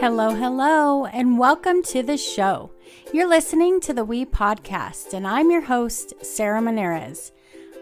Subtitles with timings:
[0.00, 2.70] Hello, hello, and welcome to the show.
[3.12, 7.32] You're listening to the We Podcast, and I'm your host, Sarah Monarez.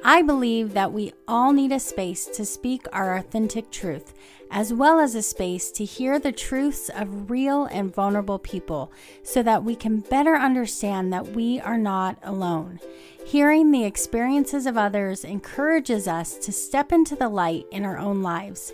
[0.03, 4.15] I believe that we all need a space to speak our authentic truth,
[4.51, 8.90] as well as a space to hear the truths of real and vulnerable people
[9.22, 12.80] so that we can better understand that we are not alone.
[13.26, 18.23] Hearing the experiences of others encourages us to step into the light in our own
[18.23, 18.73] lives.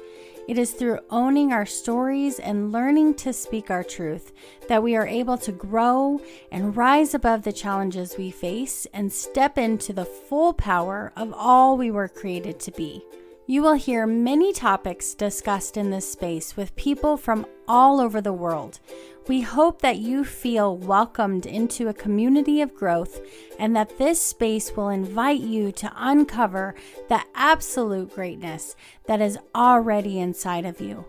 [0.48, 4.32] It is through owning our stories and learning to speak our truth
[4.68, 6.20] that we are able to grow
[6.50, 11.76] and rise above the challenges we face and step into the full power of all
[11.76, 13.04] we were created to be.
[13.46, 18.32] You will hear many topics discussed in this space with people from all over the
[18.32, 18.80] world.
[19.28, 23.20] We hope that you feel welcomed into a community of growth
[23.58, 26.74] and that this space will invite you to uncover
[27.08, 28.74] the absolute greatness
[29.06, 31.04] that is already inside of you.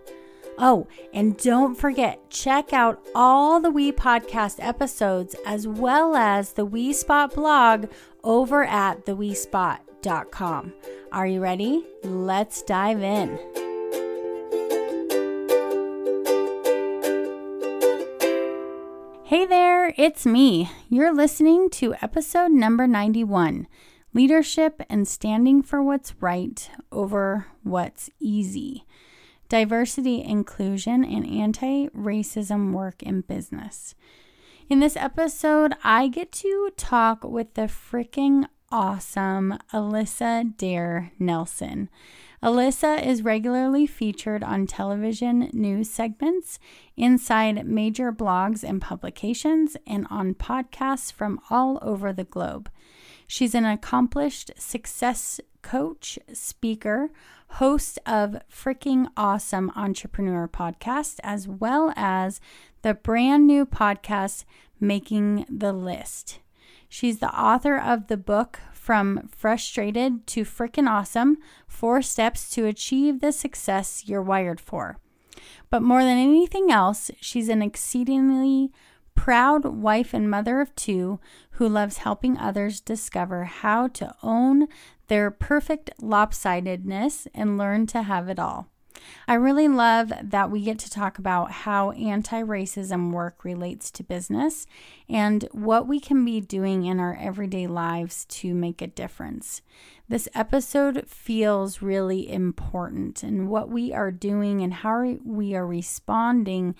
[0.57, 6.65] Oh, and don't forget, check out all the We Podcast episodes as well as the
[6.65, 7.87] We Spot blog
[8.23, 10.73] over at theWeSpot.com.
[11.11, 11.83] Are you ready?
[12.03, 13.62] Let's dive in.
[19.33, 20.69] Hey there, it's me.
[20.89, 23.65] You're listening to episode number 91
[24.13, 28.85] Leadership and Standing for What's Right over What's Easy.
[29.49, 33.95] Diversity, Inclusion, and Anti Racism Work in Business.
[34.69, 41.89] In this episode, I get to talk with the freaking awesome Alissa Daire Nelson.
[42.43, 46.59] Alissa is regularly featured on television news segments,
[46.97, 52.69] inside major blogs and publications, and on podcasts from all over the globe.
[53.27, 57.11] She's an accomplished success coach, speaker,
[57.47, 62.41] host of Freaking Awesome Entrepreneur podcast, as well as
[62.81, 64.43] the brand new podcast,
[64.81, 66.39] Making the List.
[66.89, 71.37] She's the author of the book From Frustrated to Frickin' Awesome
[71.69, 74.97] Four Steps to Achieve the Success You're Wired For.
[75.69, 78.73] But more than anything else, she's an exceedingly
[79.15, 81.21] proud wife and mother of two
[81.51, 84.67] who loves helping others discover how to own
[85.07, 88.67] their perfect lopsidedness and learn to have it all.
[89.27, 94.03] I really love that we get to talk about how anti racism work relates to
[94.03, 94.67] business
[95.09, 99.61] and what we can be doing in our everyday lives to make a difference.
[100.09, 106.75] This episode feels really important, and what we are doing and how we are responding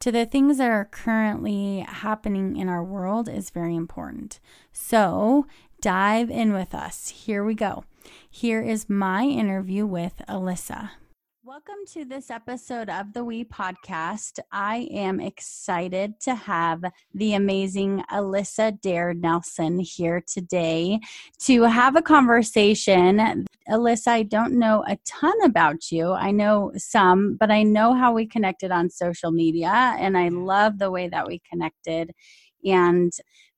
[0.00, 4.38] to the things that are currently happening in our world is very important.
[4.72, 5.46] So,
[5.80, 7.08] dive in with us.
[7.08, 7.84] Here we go.
[8.30, 10.90] Here is my interview with Alissa.
[11.48, 14.38] Welcome to this episode of the We Podcast.
[14.52, 21.00] I am excited to have the amazing Alissa Daire Nelson here today
[21.46, 23.46] to have a conversation.
[23.66, 26.12] Alissa, I don't know a ton about you.
[26.12, 30.44] I know some, but I know how we connected on social media, and I mm-hmm.
[30.44, 32.12] love the way that we connected.
[32.62, 33.10] And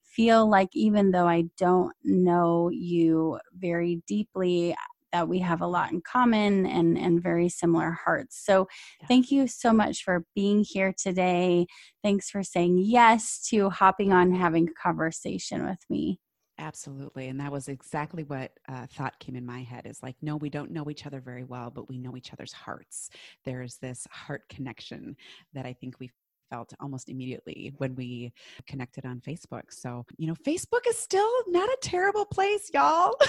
[0.05, 4.77] feel like even though I don't know you very deeply,
[5.13, 8.41] that we have a lot in common and, and very similar hearts.
[8.45, 8.69] So,
[9.01, 9.07] yeah.
[9.07, 11.67] thank you so much for being here today.
[12.03, 16.19] Thanks for saying yes to hopping on having a conversation with me.
[16.61, 17.29] Absolutely.
[17.29, 20.51] And that was exactly what uh, thought came in my head is like, no, we
[20.51, 23.09] don't know each other very well, but we know each other's hearts.
[23.47, 25.17] There's this heart connection
[25.55, 26.11] that I think we
[26.51, 28.33] felt almost immediately when we
[28.67, 29.63] connected on Facebook.
[29.71, 33.15] So, you know, Facebook is still not a terrible place, y'all.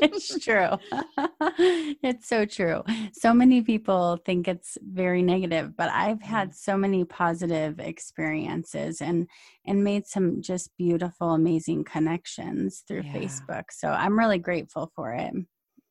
[0.00, 0.70] it's true.
[2.02, 2.82] it's so true.
[3.12, 6.54] So many people think it's very negative, but I've had mm.
[6.54, 9.28] so many positive experiences and
[9.66, 13.14] and made some just beautiful amazing connections through yeah.
[13.14, 13.64] Facebook.
[13.70, 15.34] So, I'm really grateful for it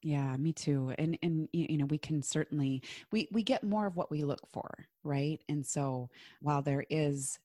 [0.04, 2.82] yeah me too and and you know we can certainly
[3.12, 4.70] we we get more of what we look for
[5.04, 5.42] right?
[5.50, 6.10] And so
[6.42, 7.40] while there is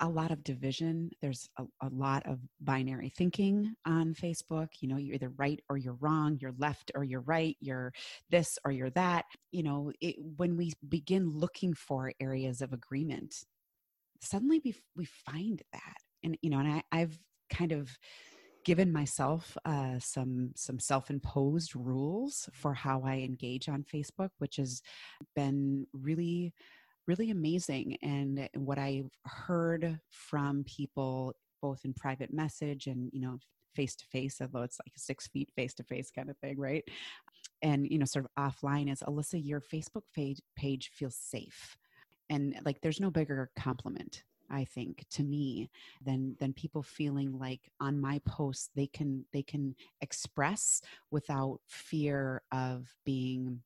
[0.00, 4.96] a lot of division there's a, a, lot of binary thinking on facebook you know
[4.96, 7.92] you're either right or you're wrong you're left or you're right you're
[8.30, 13.44] this or you're that you know it, when we begin looking for areas of agreement
[14.20, 17.16] suddenly we we find that and you know and I, i've
[17.50, 17.90] kind of
[18.64, 24.82] given myself uh, some some self-imposed rules for how I engage on Facebook, which has
[25.34, 26.52] been really
[27.06, 27.96] really amazing.
[28.02, 33.38] And what I've heard from people, both in private message and you know
[33.74, 36.84] face to face, although it's like six feet face to face kind of thing, right?
[37.62, 41.76] And you know, sort of offline, is Alissa, your Facebook page page feels safe
[42.32, 45.70] and like there's no bigger compliment i think to me
[46.04, 52.42] than than people feeling like on my posts they can they can express without fear
[52.52, 53.60] of being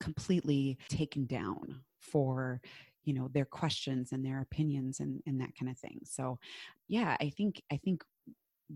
[0.00, 2.60] completely taken down for
[3.04, 6.00] you know their questions and their opinions and and that kind of thing.
[6.04, 6.38] So
[6.88, 8.02] yeah i think i think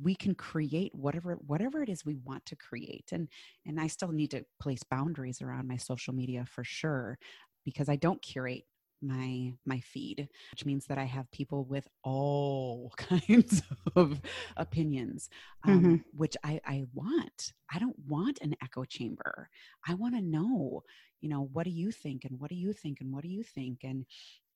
[0.03, 3.29] we can create whatever whatever it is we want to create and
[3.67, 7.19] and i still need to place boundaries around my social media for sure
[7.65, 8.65] because i don't curate
[9.07, 13.63] my my feed which means that i have people with all kinds
[13.97, 14.21] of
[14.57, 15.29] opinions
[15.65, 15.97] um, mm-hmm.
[16.17, 17.53] which i i want.
[17.73, 19.49] I don't want an echo chamber.
[19.87, 20.83] I want to know
[21.21, 23.43] you know what do you think and what do you think and what do you
[23.43, 23.81] think?
[23.83, 24.07] And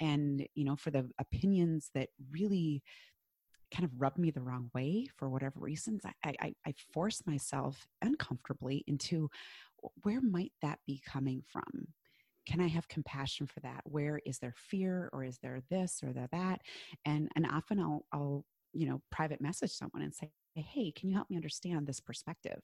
[0.01, 2.83] and you know for the opinions that really
[3.75, 7.87] kind of rub me the wrong way for whatever reasons i i, I force myself
[8.01, 9.29] uncomfortably into
[10.03, 11.89] where might that be coming from
[12.49, 13.83] can i have compassion for that?
[13.85, 16.63] Where is there fear or is there this or there that?
[17.05, 21.15] And and often i'll i'll you know private message someone and say hey can you
[21.15, 22.61] help me understand this perspective?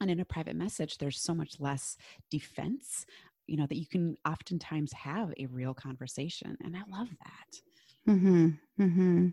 [0.00, 1.96] And in a private message there's so much less
[2.30, 3.04] defense
[3.46, 8.12] you know that you can oftentimes have a real conversation and i love that.
[8.12, 8.48] Mm-hmm
[8.80, 9.28] mm-hmm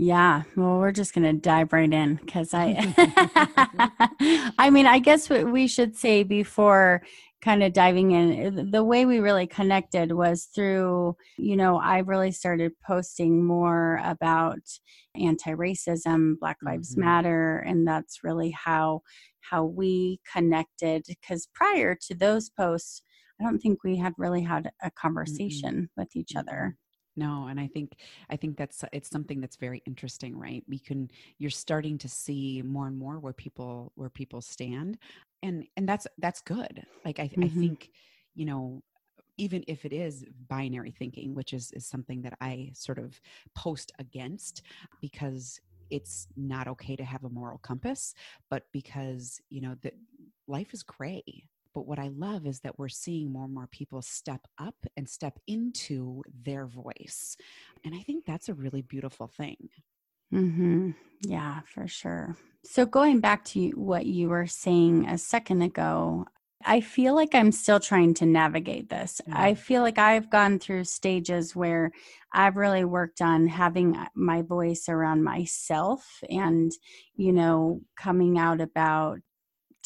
[0.00, 2.94] yeah, well, we're just going to dive right in because I,
[4.58, 7.02] I mean, I guess what we should say before
[7.42, 12.30] kind of diving in, the way we really connected was through, you know, I really
[12.30, 14.60] started posting more about
[15.16, 17.04] anti-racism, Black Lives mm-hmm.
[17.04, 19.02] Matter, and that's really how
[19.40, 21.04] how we connected.
[21.08, 23.02] Because prior to those posts,
[23.40, 26.00] I don't think we had really had a conversation mm-hmm.
[26.00, 26.76] with each other
[27.18, 27.96] no and i think
[28.30, 30.64] i think that's it's something that's very interesting right?
[30.68, 34.98] We can you're starting to see more and more where people where people stand
[35.42, 36.84] and and that's that's good.
[37.04, 37.44] Like i, mm-hmm.
[37.44, 37.90] I think
[38.34, 38.82] you know
[39.36, 43.20] even if it is binary thinking which is is something that i sort of
[43.54, 44.62] post against
[45.00, 45.60] because
[45.90, 48.14] it's not okay to have a moral compass
[48.50, 49.94] but because you know that
[50.48, 51.22] life is gray
[51.78, 55.08] but what I love is that we're seeing more and more people step up and
[55.08, 57.36] step into their voice.
[57.84, 59.68] And I think that's a really beautiful thing.
[60.34, 60.90] Mm-hmm.
[61.20, 62.36] Yeah, for sure.
[62.64, 66.26] So, going back to what you were saying a second ago,
[66.64, 69.20] I feel like I'm still trying to navigate this.
[69.20, 69.40] Mm-hmm.
[69.40, 71.92] I feel like I've gone through stages where
[72.32, 76.72] I've really worked on having my voice around myself and,
[77.14, 79.20] you know, coming out about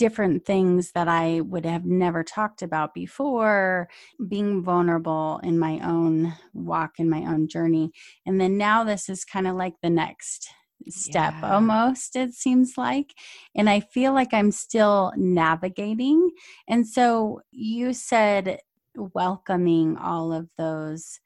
[0.03, 3.89] different things that I would have never talked about before,
[4.27, 7.93] being vulnerable in my own walk, in my own journey.
[8.27, 10.49] And then now this is kind of like the next
[10.89, 11.55] step yeah.
[11.55, 13.15] almost, it seems like.
[13.55, 16.31] And I feel like I'm still navigating.
[16.67, 18.59] And so you said
[18.97, 21.21] welcoming all of those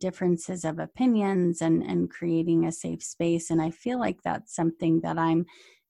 [0.00, 5.00] differences of opinions and and creating a safe space and i feel like that's something
[5.00, 5.46] that i'm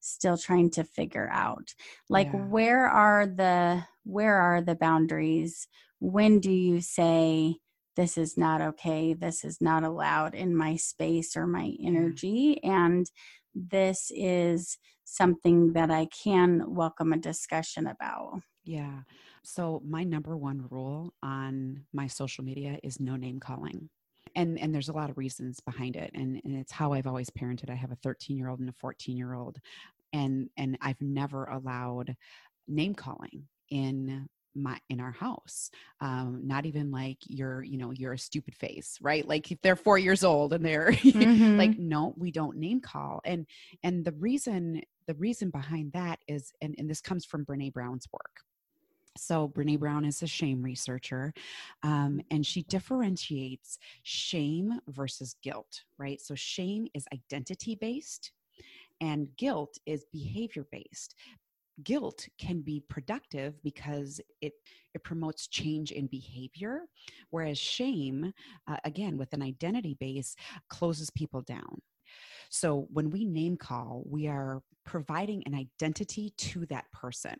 [0.06, 1.74] still trying to figure out
[2.08, 2.44] like yeah.
[2.46, 5.66] where are the where are the boundaries?
[5.98, 7.56] When do you say
[7.96, 9.14] this is not okay.
[9.14, 13.10] This is not allowed in my space or my energy and
[13.54, 18.40] this is something that i can welcome a discussion about?
[18.64, 19.00] Yeah.
[19.42, 23.88] So my number one rule on my social media is no name calling
[24.34, 27.30] and and there's a lot of reasons behind it and, and it's how i've always
[27.30, 27.70] parented.
[27.70, 29.58] I have a 13 year old and a 14 year old
[30.12, 32.16] and and I've never allowed
[32.68, 35.70] name calling in my in our house
[36.00, 39.76] um not even like you're you know you're a stupid face right like if they're
[39.76, 41.58] four years old and they're mm-hmm.
[41.58, 43.46] like no we don't name call and
[43.82, 48.08] and the reason the reason behind that is and, and this comes from brene brown's
[48.10, 48.42] work
[49.18, 51.32] so, Brene Brown is a shame researcher,
[51.82, 56.20] um, and she differentiates shame versus guilt, right?
[56.20, 58.32] So, shame is identity based,
[59.00, 61.14] and guilt is behavior based.
[61.82, 64.54] Guilt can be productive because it
[64.94, 66.82] it promotes change in behavior
[67.30, 68.32] whereas shame
[68.66, 70.34] uh, again with an identity base
[70.70, 71.82] closes people down.
[72.48, 77.36] So when we name call we are providing an identity to that person.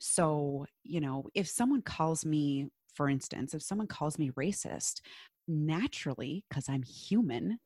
[0.00, 5.00] So you know if someone calls me for instance if someone calls me racist
[5.48, 7.58] naturally because i'm human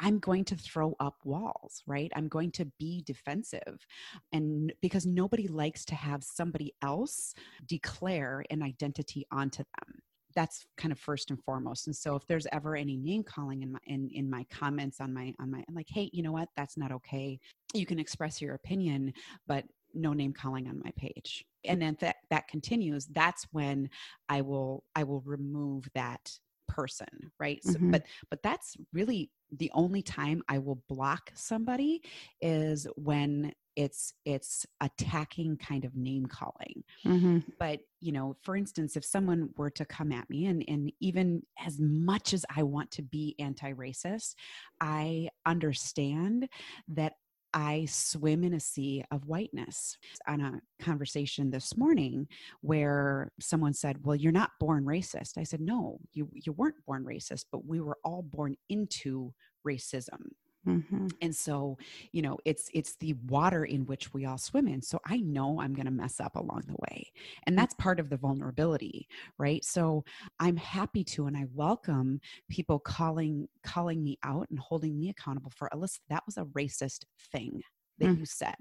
[0.00, 2.10] I'm going to throw up walls, right?
[2.14, 3.86] I'm going to be defensive.
[4.32, 7.34] And because nobody likes to have somebody else
[7.66, 10.00] declare an identity onto them.
[10.34, 11.86] That's kind of first and foremost.
[11.86, 15.12] And so if there's ever any name calling in my in, in my comments on
[15.12, 16.48] my on my I'm like, hey, you know what?
[16.56, 17.40] That's not okay.
[17.74, 19.14] You can express your opinion,
[19.46, 19.64] but
[19.94, 21.44] no name calling on my page.
[21.64, 23.88] And then that that continues, that's when
[24.28, 26.38] I will I will remove that
[26.68, 27.06] person
[27.40, 27.90] right so, mm-hmm.
[27.90, 32.02] but but that's really the only time i will block somebody
[32.40, 37.38] is when it's it's attacking kind of name calling mm-hmm.
[37.58, 41.42] but you know for instance if someone were to come at me and and even
[41.64, 44.34] as much as i want to be anti-racist
[44.80, 46.48] i understand
[46.88, 47.14] that
[47.54, 49.96] I swim in a sea of whiteness.
[50.26, 52.28] On a conversation this morning
[52.60, 55.38] where someone said, Well, you're not born racist.
[55.38, 59.32] I said, No, you, you weren't born racist, but we were all born into
[59.66, 60.20] racism.
[60.68, 61.06] Mm-hmm.
[61.22, 61.78] And so,
[62.12, 64.82] you know, it's it's the water in which we all swim in.
[64.82, 67.10] So I know I'm going to mess up along the way.
[67.44, 67.58] And mm.
[67.58, 69.08] that's part of the vulnerability,
[69.38, 69.64] right?
[69.64, 70.04] So
[70.38, 72.20] I'm happy to and I welcome
[72.50, 77.04] people calling calling me out and holding me accountable for Alissa, that was a racist
[77.32, 77.62] thing
[77.98, 78.18] that mm.
[78.18, 78.56] you said.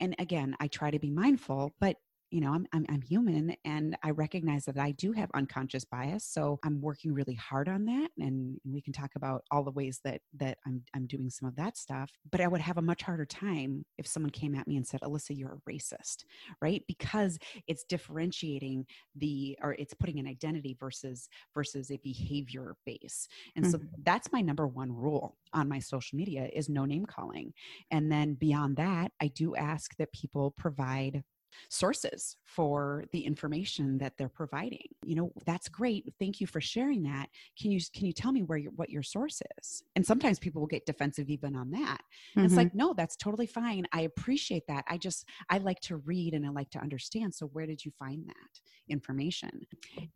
[0.00, 1.96] And again, I try to be mindful, but
[2.30, 6.24] you know I'm, I'm i'm human and i recognize that i do have unconscious bias
[6.24, 10.00] so i'm working really hard on that and we can talk about all the ways
[10.04, 13.02] that that i'm i'm doing some of that stuff but i would have a much
[13.02, 16.24] harder time if someone came at me and said alissa you're a racist
[16.62, 23.28] right because it's differentiating the or it's putting an identity versus versus a behavior base
[23.56, 23.72] and mm-hmm.
[23.72, 27.52] so that's my number one rule on my social media is no name calling
[27.90, 31.22] and then beyond that i do ask that people provide
[31.68, 34.86] sources for the information that they're providing.
[35.04, 36.12] You know that's great.
[36.18, 37.28] Thank you for sharing that.
[37.60, 39.82] Can you can you tell me where your what your source is?
[39.96, 42.00] And sometimes people will get defensive even on that.
[42.36, 42.44] Mm-hmm.
[42.44, 43.86] it's like no that's totally fine.
[43.92, 44.84] I appreciate that.
[44.88, 47.34] I just i like to read and i like to understand.
[47.34, 49.66] So where did you find that information?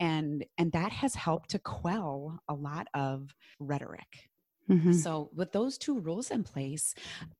[0.01, 4.29] And and that has helped to quell a lot of rhetoric
[4.71, 4.93] Mm-hmm.
[4.93, 6.95] So, with those two rules in place,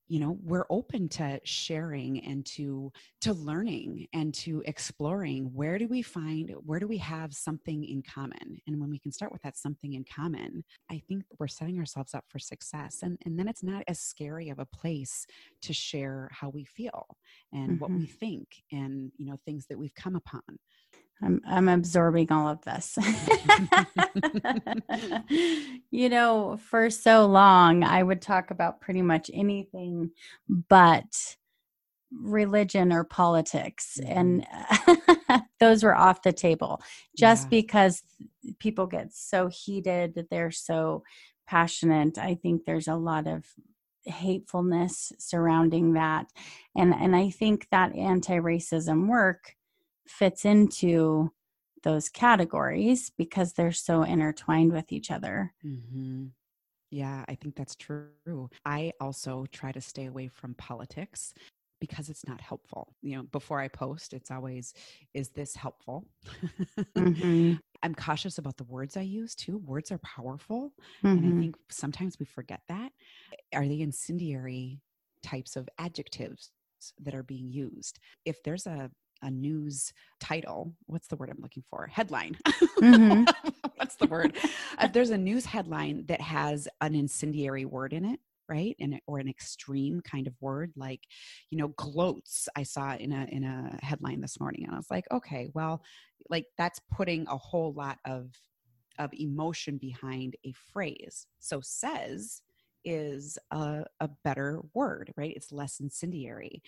[0.07, 2.91] you know, we're open to sharing and to
[3.21, 8.03] to learning and to exploring where do we find where do we have something in
[8.03, 8.59] common?
[8.67, 12.13] And when we can start with that something in common, I think we're setting ourselves
[12.13, 12.99] up for success.
[13.01, 15.25] And and then it's not as scary of a place
[15.63, 17.07] to share how we feel
[17.51, 17.77] and mm-hmm.
[17.79, 18.17] what we mm-hmm.
[18.19, 20.41] think and you know things that we've come upon.
[21.21, 22.97] I'm I'm absorbing all of this.
[25.91, 30.11] you know, for so long I would talk about pretty much anything
[30.49, 31.35] but
[32.11, 35.35] religion or politics and mm-hmm.
[35.59, 36.81] those were off the table
[37.17, 37.49] just yeah.
[37.49, 38.03] because
[38.59, 41.03] people get so heated, they're so
[41.47, 42.17] passionate.
[42.17, 43.45] I think there's a lot of
[44.05, 46.27] hatefulness surrounding that.
[46.75, 49.54] And and I think that anti-racism work
[50.07, 51.31] fits into
[51.83, 55.53] those categories because they're so intertwined with each other.
[55.65, 56.25] Mm-hmm.
[56.91, 58.49] Yeah, I think that's true.
[58.65, 61.33] I also try to stay away from politics
[61.79, 62.95] because it's not helpful.
[63.01, 64.73] You know, before I post, it's always,
[65.13, 66.05] is this helpful?
[66.97, 67.55] Mm-hmm.
[67.83, 69.57] I'm cautious about the words I use too.
[69.57, 70.73] Words are powerful.
[71.03, 71.07] Mm-hmm.
[71.07, 71.39] And I mm-hmm.
[71.41, 72.91] think sometimes we forget that.
[73.53, 74.79] Are they incendiary
[75.21, 76.51] types of adjectives
[77.01, 77.99] that are being used?
[78.23, 78.89] If there's a
[79.21, 82.37] a news title what's the word i'm looking for headline
[82.79, 83.23] mm-hmm.
[83.75, 84.35] what's the word
[84.77, 89.19] uh, there's a news headline that has an incendiary word in it right and or
[89.19, 91.01] an extreme kind of word like
[91.49, 94.91] you know gloats i saw in a in a headline this morning and i was
[94.91, 95.81] like okay well
[96.29, 98.29] like that's putting a whole lot of
[98.99, 102.41] of emotion behind a phrase so says
[102.85, 105.33] is a, a better word, right?
[105.35, 106.61] It's less incendiary.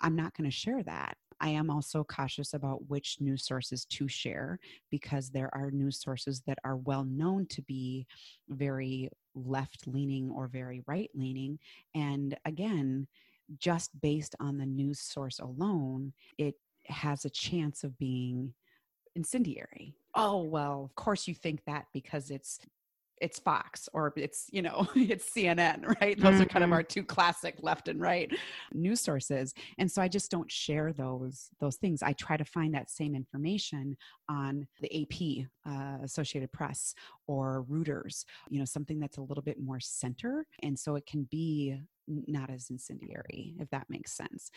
[0.00, 1.16] I'm not going to share that.
[1.42, 6.40] I am also cautious about which news sources to share because there are news sources
[6.46, 8.06] that are well known to be
[8.48, 11.58] very left leaning or very right leaning.
[11.96, 13.08] And again,
[13.58, 16.54] just based on the news source alone, it
[16.86, 18.54] has a chance of being
[19.16, 19.96] incendiary.
[20.14, 22.60] Oh, well, of course you think that because it's
[23.22, 26.18] it's Fox or it's, you know, it's CNN, right?
[26.18, 26.42] Those mm-hmm.
[26.42, 26.72] are kind of mm-hmm.
[26.72, 28.30] our two classic left and right
[28.74, 29.54] news sources.
[29.78, 32.02] And so I just don't share those those things.
[32.02, 33.96] I try to find that same information
[34.28, 36.94] on the AP, uh, Associated Press
[37.28, 40.44] or Reuters, you know, something that's a little bit more center.
[40.62, 44.50] And so it can be not as incendiary, if that makes sense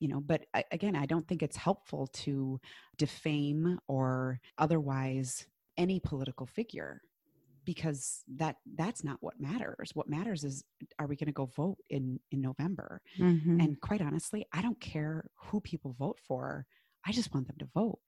[0.00, 2.60] you know but again i don't think it's helpful to
[2.98, 7.00] defame or otherwise any political figure
[7.68, 9.90] because that that's not what matters.
[9.92, 10.64] What matters is
[10.98, 13.02] are we going to go vote in in november?
[13.20, 13.60] Mm-hmm.
[13.60, 16.64] and quite honestly i don't care who people vote for
[17.06, 17.98] i just want them to vote.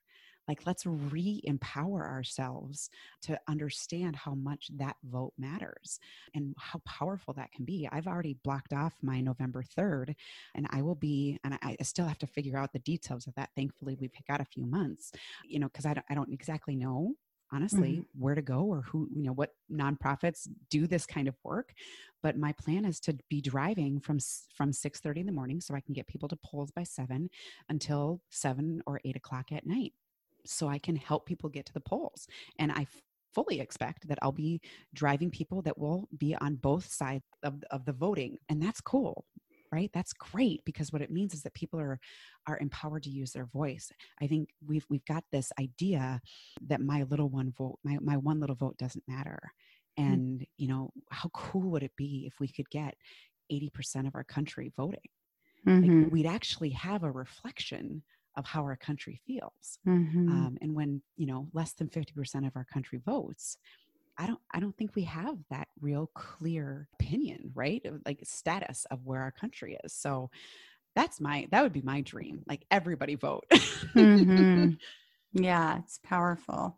[0.48, 2.88] Like let's re-empower ourselves
[3.22, 6.00] to understand how much that vote matters
[6.34, 7.88] and how powerful that can be.
[7.92, 10.14] I've already blocked off my november 3rd
[10.54, 13.50] and i will be and i still have to figure out the details of that.
[13.54, 15.12] Thankfully we've got a few months
[15.44, 17.14] you know because I don't, I don't exactly know
[17.52, 18.22] honestly mm-hmm.
[18.22, 21.72] where to go or who you know what nonprofits do this kind of work
[22.22, 24.18] but my plan is to be driving from
[24.54, 27.28] from 6 30 in the morning so i can get people to polls by 7
[27.68, 29.92] until 7 or 8 o'clock at night
[30.44, 32.26] so i can help people get to the polls
[32.58, 32.86] and i
[33.32, 34.60] fully expect that I'll be
[34.92, 38.38] driving people that will be on both sides of, of the voting.
[38.48, 39.24] And that's cool
[39.72, 41.98] right that's great because what it means is that people are
[42.46, 46.20] are empowered to use their voice i think we've we've got this idea
[46.66, 49.38] that my little one vote my, my one little vote doesn't matter
[49.98, 50.04] mm.
[50.04, 52.94] and you know how cool would it be if we could get
[53.52, 55.00] 80% of our country voting
[55.66, 56.02] mm-hmm.
[56.04, 58.02] like we'd actually have a reflection
[58.36, 60.28] of how our country feels mm-hmm.
[60.28, 63.56] um, and when you know less than 50% of our country votes
[64.20, 67.82] I don't I don't think we have that real clear opinion, right?
[68.04, 69.94] Like status of where our country is.
[69.94, 70.30] So
[70.94, 72.42] that's my that would be my dream.
[72.46, 73.46] Like everybody vote.
[73.50, 74.72] mm-hmm.
[75.32, 76.76] Yeah, it's powerful.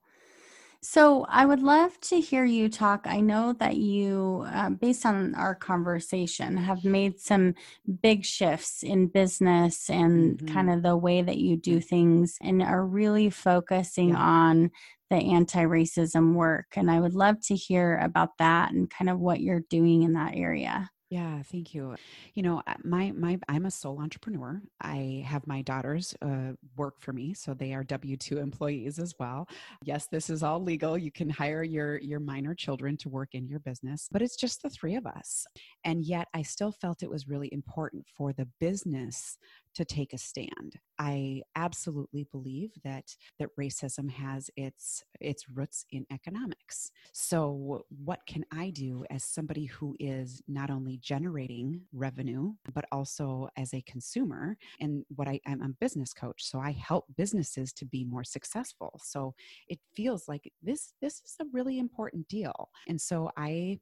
[0.84, 3.02] So I would love to hear you talk.
[3.04, 7.54] I know that you, uh, based on our conversation, have made some
[8.02, 10.52] big shifts in business and mm-hmm.
[10.52, 14.16] kind of the way that you do things and are really focusing yeah.
[14.16, 14.70] on
[15.08, 16.66] the anti racism work.
[16.74, 20.14] And I would love to hear about that and kind of what you're doing in
[20.14, 20.90] that area.
[21.12, 21.94] Yeah, thank you.
[22.32, 24.62] You know, uh, my my I'm a sole entrepreneur.
[24.80, 29.14] I have my daughters uh, work for me, so they are W two employees as
[29.18, 29.46] well.
[29.82, 30.96] Yes, this is all legal.
[30.96, 34.62] You can hire your your minor children to work in your business, but it's just
[34.62, 35.44] the three of us.
[35.84, 39.36] And yet, I still felt it was really important for the business
[39.74, 40.76] to take a stand.
[40.98, 46.90] I absolutely believe that that racism has its its roots in economics.
[47.12, 53.48] So what can I do as somebody who is not only generating revenue but also
[53.56, 57.84] as a consumer and what I I'm a business coach so I help businesses to
[57.84, 59.00] be more successful.
[59.02, 59.34] So
[59.68, 62.68] it feels like this this is a really important deal.
[62.88, 63.78] And so I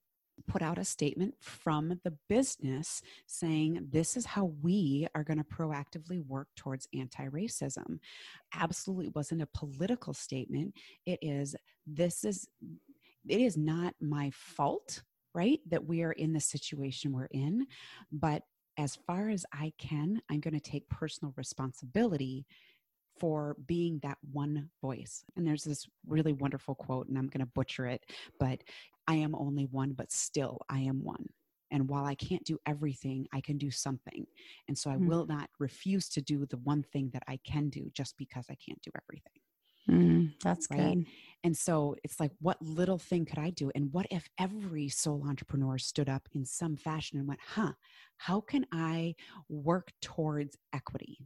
[0.46, 5.44] put out a statement from the business saying this is how we are going to
[5.44, 7.98] proactively work towards anti racism.
[8.54, 10.74] Absolutely wasn't a political statement.
[11.06, 11.54] It is,
[11.86, 12.48] this is,
[13.28, 15.02] it is not my fault,
[15.34, 17.66] right, that we are in the situation we're in.
[18.10, 18.42] But
[18.78, 22.46] as far as I can, I'm going to take personal responsibility
[23.20, 25.22] for being that one voice.
[25.36, 28.04] And there's this really wonderful quote, and I'm going to butcher it,
[28.40, 28.62] but
[29.06, 31.26] I am only one, but still I am one.
[31.70, 34.26] And while I can't do everything, I can do something.
[34.66, 35.06] And so I mm.
[35.06, 38.56] will not refuse to do the one thing that I can do just because I
[38.56, 39.40] can't do everything.
[39.88, 40.94] Mm, that's right?
[40.94, 41.06] good.
[41.44, 43.70] And so it's like, what little thing could I do?
[43.74, 47.72] And what if every sole entrepreneur stood up in some fashion and went, huh,
[48.16, 49.14] how can I
[49.48, 51.18] work towards equity?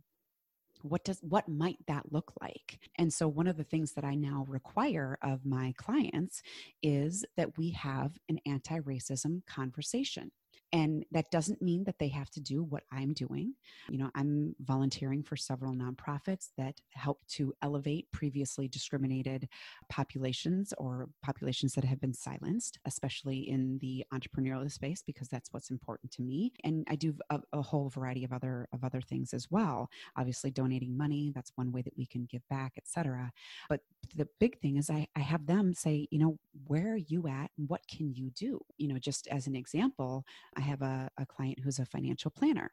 [0.84, 2.78] What does what might that look like?
[2.98, 6.42] And so one of the things that i now require of my clients
[6.82, 10.30] is that we have an anti-racism conversation
[10.72, 13.54] and that doesn't mean that they have to do what I'm doing.
[13.88, 19.48] You know, I'm volunteering for several nonprofits that help to elevate previously discriminated
[19.88, 25.70] populations or populations that have been silenced, especially in the entrepreneurial space, because that's what's
[25.70, 26.52] important to me.
[26.64, 29.90] And I do a, a whole variety of other of other things as well.
[30.16, 33.32] Obviously, donating money, that's one way that we can give back, etc.
[33.68, 33.80] But
[34.14, 37.50] the big thing is I, I have them say, you know, where are you at?
[37.56, 38.60] What can you do?
[38.76, 40.24] You know, just as an example,
[40.56, 42.72] I have a, a client who's a financial planner.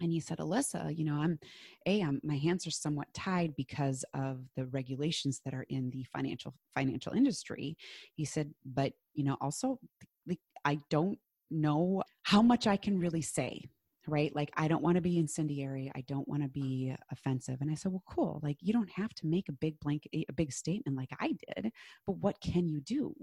[0.00, 1.38] And he said alissa you know i'm
[1.86, 6.04] a I'm, my hands are somewhat tied because of the regulations that are in the
[6.12, 7.76] financial financial industry.
[8.16, 9.78] He said but you know also
[10.26, 11.18] like, i don't
[11.50, 13.70] know how much i can really say
[14.06, 14.34] right?
[14.34, 15.90] Like i don't want to be incendiary.
[15.94, 17.58] I don't want to be offensive.
[17.60, 18.40] And i said well cool.
[18.42, 21.72] Like you don't have to make a big blank a big statement like i did
[22.06, 23.14] but what can you do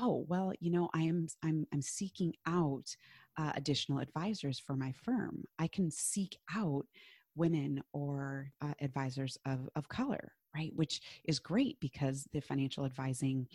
[0.00, 2.96] oh well you know i am i'm i'm seeking out
[3.40, 5.44] uh, additional advisors for my firm.
[5.58, 6.86] I can seek out
[7.36, 10.72] women or uh, advisors of, of color right?
[10.74, 13.46] Which is great because the financial advising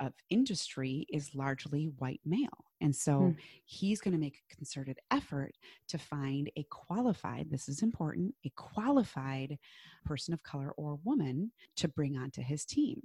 [0.00, 2.64] of industry is largely white male.
[2.80, 3.30] And so hmm.
[3.66, 5.52] he's going to make a concerted effort
[5.88, 9.58] to find a qualified this is important a qualified
[10.06, 13.02] person of color or woman to bring onto his team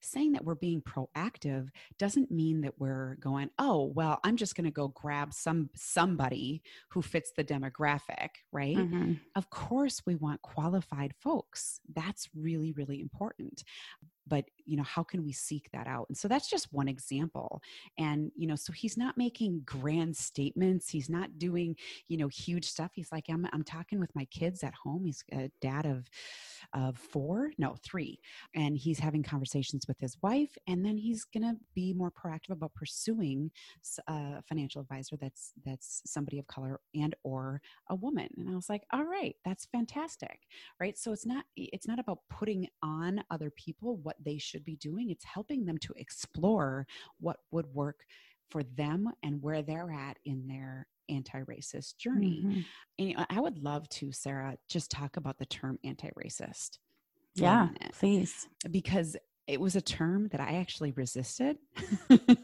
[0.00, 4.64] saying that we're being proactive doesn't mean that we're going oh well i'm just going
[4.64, 8.76] to go grab some somebody who fits the demographic right?
[8.76, 9.12] Mm-hmm.
[9.36, 11.80] of course we want qualified folks.
[11.94, 13.62] That's really really important
[14.28, 16.06] but you know how can we seek that out?
[16.08, 17.62] And so that's just one example.
[17.98, 20.90] And you know so he's not making grand statements.
[20.90, 21.76] He's not doing
[22.08, 22.92] you know huge stuff.
[22.94, 25.04] He's like i'm, I'm talking with my kids at home.
[25.04, 26.08] He's a dad of
[26.74, 28.18] of four no three
[28.54, 32.74] and he's having conversations with his wife and then he's to be more proactive about
[32.74, 33.50] pursuing
[34.08, 37.60] a financial advisor that's that's somebody of color and or
[37.90, 38.28] a woman.
[38.36, 40.40] And i was like all right that's fantastic
[40.80, 40.96] right?
[40.98, 45.10] So it's not it's not about putting on other people what they should be doing
[45.10, 46.86] it's helping them to explore
[47.20, 48.00] what would work
[48.50, 52.60] for them and where they're at in their anti-racist journey mm-hmm.
[52.98, 56.78] and i would love to sarah just talk about the term anti-racist
[57.34, 61.56] yeah please because it was a term that i actually resisted
[62.10, 62.42] mm-hmm.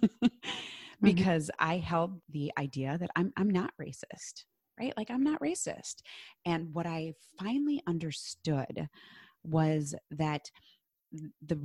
[1.02, 1.70] because mm-hmm.
[1.70, 4.44] i held the idea that i'm i'm not racist
[4.80, 5.96] right like i'm not racist
[6.46, 8.88] and what i finally understood
[9.44, 10.50] was that
[11.46, 11.58] the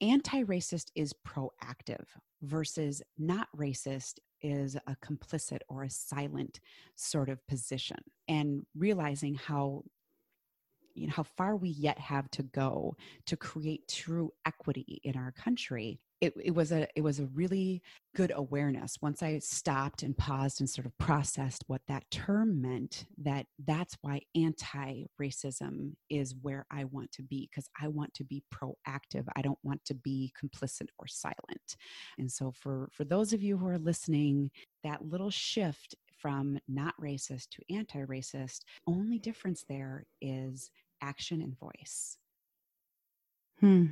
[0.00, 2.04] anti-racist is proactive
[2.42, 6.60] versus not racist is a complicit or a silent
[6.96, 7.96] sort of position
[8.28, 9.82] and realizing how
[10.94, 12.94] you know how far we yet have to go
[13.26, 17.82] to create true equity in our country it, it was a it was a really
[18.14, 18.96] good awareness.
[19.02, 23.96] Once i stopped and paused and sort of processed what that term meant that that's
[24.00, 29.24] why anti-racism is where i want to be because i want to be proactive.
[29.36, 31.76] I don't want to be complicit or silent.
[32.18, 34.50] And so for for those of you who are listening
[34.82, 40.70] that little shift from not racist to anti-racist only difference there is
[41.02, 42.16] action and voice.
[43.60, 43.86] Hmm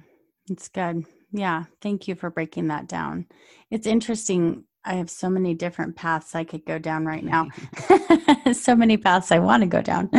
[0.48, 1.04] it's good.
[1.32, 1.64] Yeah.
[1.80, 3.26] Thank you for breaking that down.
[3.70, 4.64] It's interesting.
[4.84, 7.48] I have so many different paths I could go down right now.
[8.52, 10.10] so many paths I want to go down.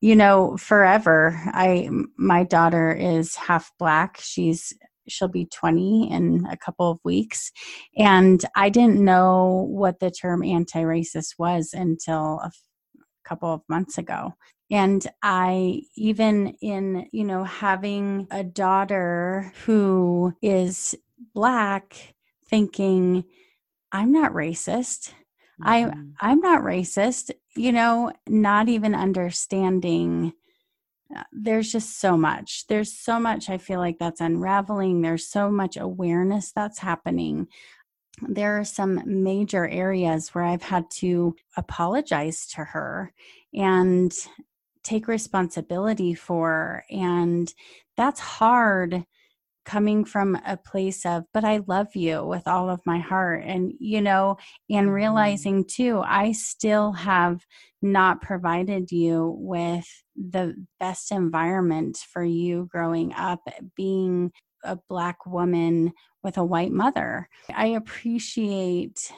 [0.00, 1.40] You know, forever.
[1.46, 4.18] I my daughter is half black.
[4.20, 4.72] She's
[5.08, 7.50] she'll be 20 in a couple of weeks
[7.96, 12.50] and I didn't know what the term anti-racist was until a
[13.24, 14.34] couple of months ago
[14.70, 20.94] and i even in you know having a daughter who is
[21.34, 22.14] black
[22.48, 23.24] thinking
[23.92, 25.12] i'm not racist.
[25.60, 25.68] Mm-hmm.
[25.68, 30.32] i i'm not racist you know not even understanding
[31.14, 32.66] uh, there's just so much.
[32.66, 35.00] There's so much i feel like that's unraveling.
[35.00, 37.48] There's so much awareness that's happening.
[38.22, 43.12] There are some major areas where I've had to apologize to her.
[43.54, 44.12] And
[44.82, 46.84] take responsibility for.
[46.90, 47.52] And
[47.96, 49.04] that's hard
[49.68, 53.44] coming from a place of, but I love you with all of my heart.
[53.44, 54.38] And, you know,
[54.70, 54.94] and mm-hmm.
[54.94, 57.44] realizing too, I still have
[57.82, 59.86] not provided you with
[60.16, 64.32] the best environment for you growing up, being
[64.64, 67.28] a Black woman with a white mother.
[67.54, 69.12] I appreciate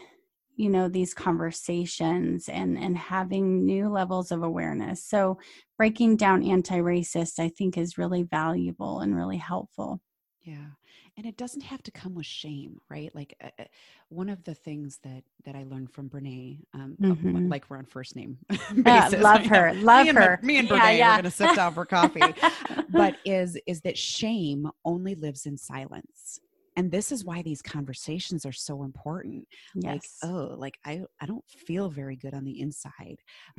[0.60, 5.04] you know these conversations and and having new levels of awareness.
[5.04, 5.38] So
[5.76, 10.00] breaking down anti-racist i think is really valuable and really helpful.
[10.42, 10.70] Yeah
[11.16, 13.14] and it doesn't have to come with shame right?
[13.14, 13.64] Like uh,
[14.08, 17.48] one of the things that that i learned from brene um mm-hmm.
[17.48, 18.38] like we're on first name
[18.74, 20.34] yeah, love her love me her.
[20.34, 21.10] And, me and brene yeah, yeah.
[21.10, 22.22] are going to sit down for coffee.
[22.88, 26.40] But is is that shame only lives in silence
[26.80, 29.92] and this is why these conversations are so important yes.
[29.92, 33.16] like oh like i i don't feel very good on the inside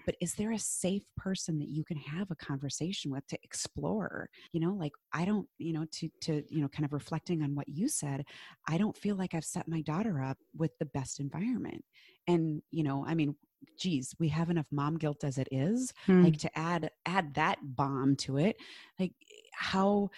[0.07, 4.27] but is there a safe person that you can have a conversation with to explore
[4.53, 7.53] you know like i don't you know to to you know kind of reflecting on
[7.53, 8.25] what you said
[8.67, 11.84] i don't feel like i've set my daughter up with the best environment
[12.27, 13.36] and you know i mean
[13.77, 16.23] geez we have enough mom guilt as it is hmm.
[16.23, 18.55] like to add add that bomb to it
[18.99, 19.13] like
[19.53, 20.10] how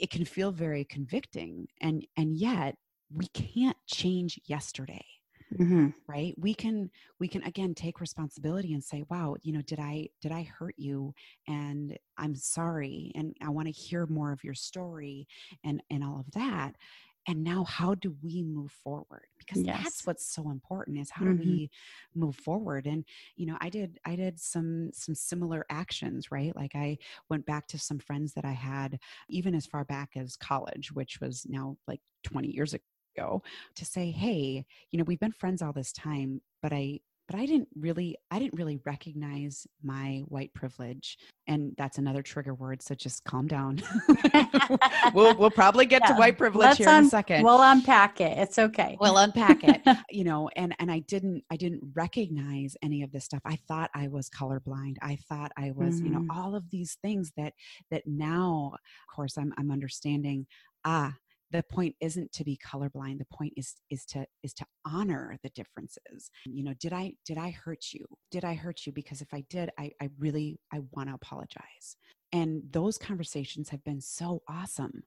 [0.00, 2.76] it can feel very convicting and and yet
[3.14, 5.04] we can't change yesterday
[5.58, 5.88] mm-hmm.
[6.06, 6.34] right?
[6.38, 10.32] We can we can again take responsibility and say wow you know did i did
[10.32, 11.14] i hurt you?
[11.46, 15.26] And i'm sorry and i want to hear more of your story
[15.64, 16.76] and and all of that
[17.28, 19.80] and now how do we move forward because yes.
[19.82, 21.42] that's what's so important is how mm-hmm.
[21.42, 21.70] do we
[22.14, 23.04] move forward and
[23.36, 26.96] you know i did i did some some similar actions right like i
[27.28, 31.20] went back to some friends that i had even as far back as college which
[31.20, 33.42] was now like 20 years ago
[33.74, 37.46] to say hey you know we've been friends all this time but i but I
[37.46, 42.94] didn't really I didn't really recognize my white privilege and that's another trigger word so
[42.94, 43.82] just calm down.
[45.14, 46.12] we'll we'll probably get yeah.
[46.12, 47.44] to white privilege Let's here un- in a second.
[47.44, 48.38] We'll unpack it.
[48.38, 48.96] It's okay.
[49.00, 49.82] We'll unpack it.
[50.10, 53.42] you know, and and I didn't I didn't recognize any of this stuff.
[53.44, 54.96] I thought I was colorblind.
[55.02, 56.06] I thought I was, mm-hmm.
[56.06, 56.36] you know, mm.
[56.36, 57.54] all of these things that
[57.90, 60.46] that now of course I'm I'm understanding
[60.84, 61.14] ah
[61.52, 65.50] the point isn't to be colorblind the point is is to is to honor the
[65.50, 69.32] differences you know did i did i hurt you did i hurt you because if
[69.32, 71.96] i did i i really i want to apologize
[72.32, 75.02] and those conversations have been so awesome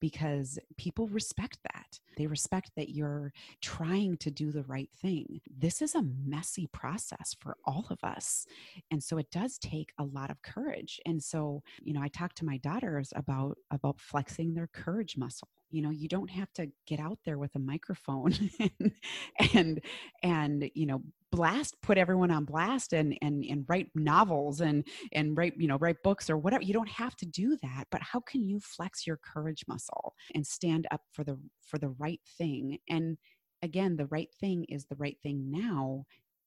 [0.00, 1.98] because people respect that.
[2.16, 5.40] They respect that you're trying to do the right thing.
[5.56, 8.46] This is a messy process for all of us.
[8.90, 11.00] And so it does take a lot of courage.
[11.06, 15.48] And so, you know, I talk to my daughters about about flexing their courage muscle
[15.70, 18.92] you know you don't have to get out there with a microphone and,
[19.54, 19.80] and
[20.22, 25.36] and you know blast put everyone on blast and and and write novels and and
[25.36, 26.62] write you know write books or whatever.
[26.62, 30.46] You don't have to do that but how can you flex your courage muscle and
[30.46, 32.78] stand up for the for the right thing?
[32.88, 33.18] And
[33.62, 36.04] again the right thing is the right thing now.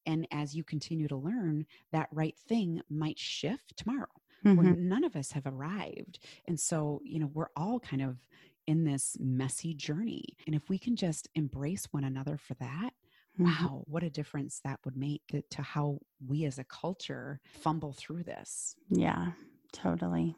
[0.08, 4.08] And as you continue to learn that right thing might shift tomorrow
[4.46, 4.88] mm-hmm.
[4.88, 6.20] none of us have arrived.
[6.48, 8.18] And so you know we're all kind of
[8.72, 10.24] in this messy journey.
[10.48, 12.92] And if we can just embrace one another for that,
[13.38, 13.46] mm-hmm.
[13.46, 18.24] wow, what a difference that would make to how we as a culture fumble through
[18.24, 18.76] this.
[18.90, 19.34] Yeah,
[19.74, 20.36] totally.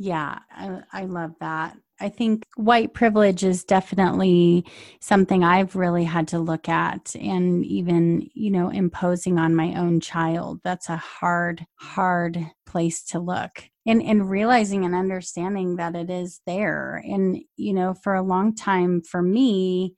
[0.00, 1.76] Yeah, I, I, love that.
[1.98, 4.64] I think white privilege is definitely
[5.00, 9.98] something I've really had to look at and even, you know, imposing on my own
[9.98, 10.60] child.
[10.62, 13.64] That's a hard, hard place to look.
[13.88, 17.02] And, and realizing and understanding that it is there.
[17.06, 19.94] And, you know, for a long time for me,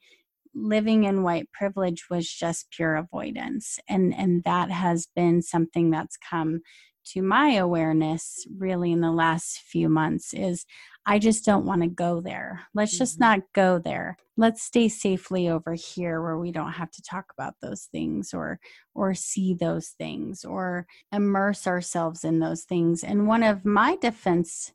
[0.54, 3.78] living in white privilege was just pure avoidance.
[3.88, 6.60] And and that has been something that's come
[7.06, 10.66] to my awareness really in the last few months is
[11.06, 12.60] I just don't want to go there.
[12.74, 13.38] Let's just mm-hmm.
[13.38, 14.16] not go there.
[14.36, 18.60] Let's stay safely over here where we don't have to talk about those things or
[18.94, 23.02] or see those things or immerse ourselves in those things.
[23.02, 24.72] And one of my defense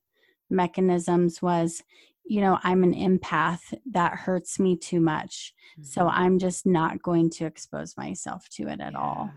[0.49, 1.83] mechanisms was
[2.27, 3.61] you know, I'm an empath
[3.91, 5.53] that hurts me too much.
[5.73, 5.83] Mm-hmm.
[5.83, 8.99] So I'm just not going to expose myself to it at yeah.
[8.99, 9.31] all.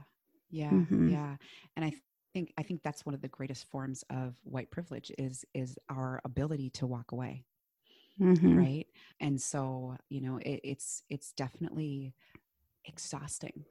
[0.50, 0.70] Yeah.
[0.70, 1.10] Mm-hmm.
[1.10, 1.36] Yeah.
[1.76, 1.92] And I
[2.32, 6.20] think I think that's one of the greatest forms of white privilege is is our
[6.24, 7.44] ability to walk away.
[8.20, 8.58] Mm-hmm.
[8.58, 8.86] Right.
[9.20, 12.14] And so, you know, it, it's it's definitely
[12.84, 13.64] exhausting.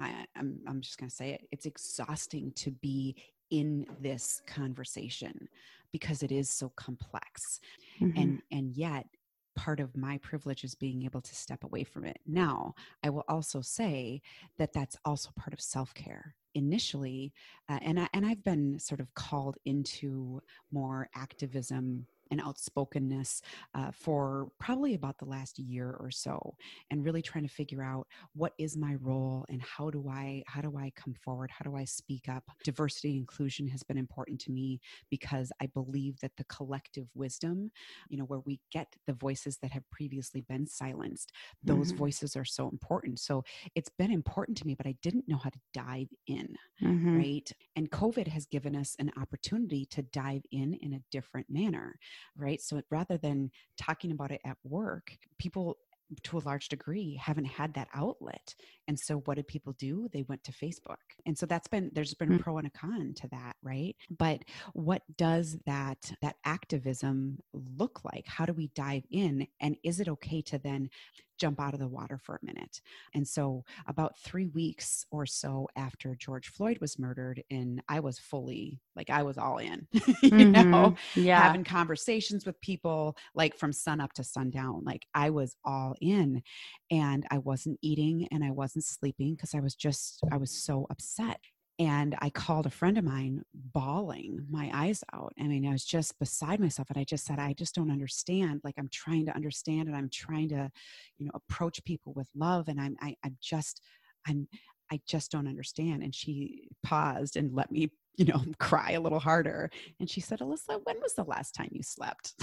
[0.00, 1.48] I, I'm I'm just gonna say it.
[1.52, 3.16] It's exhausting to be
[3.50, 5.48] in this conversation
[5.92, 7.60] because it is so complex.
[8.00, 8.18] Mm-hmm.
[8.20, 9.06] And and yet
[9.54, 12.18] part of my privilege is being able to step away from it.
[12.26, 14.22] Now, I will also say
[14.58, 17.32] that that's also part of self care initially,
[17.68, 23.42] uh, and I, and I've been sort of called into more activism and outspokenness
[23.74, 26.56] uh, for probably about the last year or so
[26.90, 30.62] and really trying to figure out what is my role and how do i how
[30.62, 31.50] do i come forward?
[31.50, 32.42] How do i speak up?
[32.64, 37.70] Diversity inclusion has been important to me because i believe that the collective wisdom
[38.08, 41.98] you know where we get the voices that have previously been silenced those mm-hmm.
[41.98, 43.18] voices are so important.
[43.20, 47.18] So it's been important to me but i didn't know how to dive in mm-hmm.
[47.18, 47.52] right?
[47.76, 51.98] And covid has given us an opportunity to dive in in a different manner
[52.36, 52.60] right?
[52.60, 55.78] So rather than talking about it at work, people
[56.24, 58.54] to a large degree haven't had that outlet.
[58.88, 60.08] And so what did people do?
[60.12, 60.96] They went to facebook.
[61.26, 62.40] And so that's been there's been a mm.
[62.40, 63.96] pro and a con to that right?
[64.10, 68.26] But what does that that activism look like?
[68.26, 69.46] How do we dive in?
[69.60, 70.90] And is it okay to then
[71.38, 72.80] jump out of the water for a minute.
[73.14, 78.18] And so, about three weeks or so after George Floyd was murdered, and I was
[78.18, 80.70] fully like, I was all in, you mm-hmm.
[80.70, 81.40] know, yeah.
[81.40, 84.82] having conversations with people like from sun up to sundown.
[84.84, 86.42] Like, I was all in,
[86.90, 90.86] and I wasn't eating and I wasn't sleeping because I was just, I was so
[90.90, 91.40] upset
[91.78, 95.32] and I called a friend of mine bawling my eyes out.
[95.38, 96.90] I mean, I was just beside myself.
[96.90, 98.60] And I just said, I just don't understand.
[98.62, 100.70] Like I'm trying to understand and I'm trying to,
[101.18, 102.68] you know, approach people with love.
[102.68, 103.80] And I'm, I, I'm just,
[104.26, 104.48] I'm,
[104.90, 106.02] I just don't understand.
[106.02, 109.70] And she paused and let me, you know, cry a little harder.
[109.98, 112.34] And she said, Alissa, when was the last time you slept?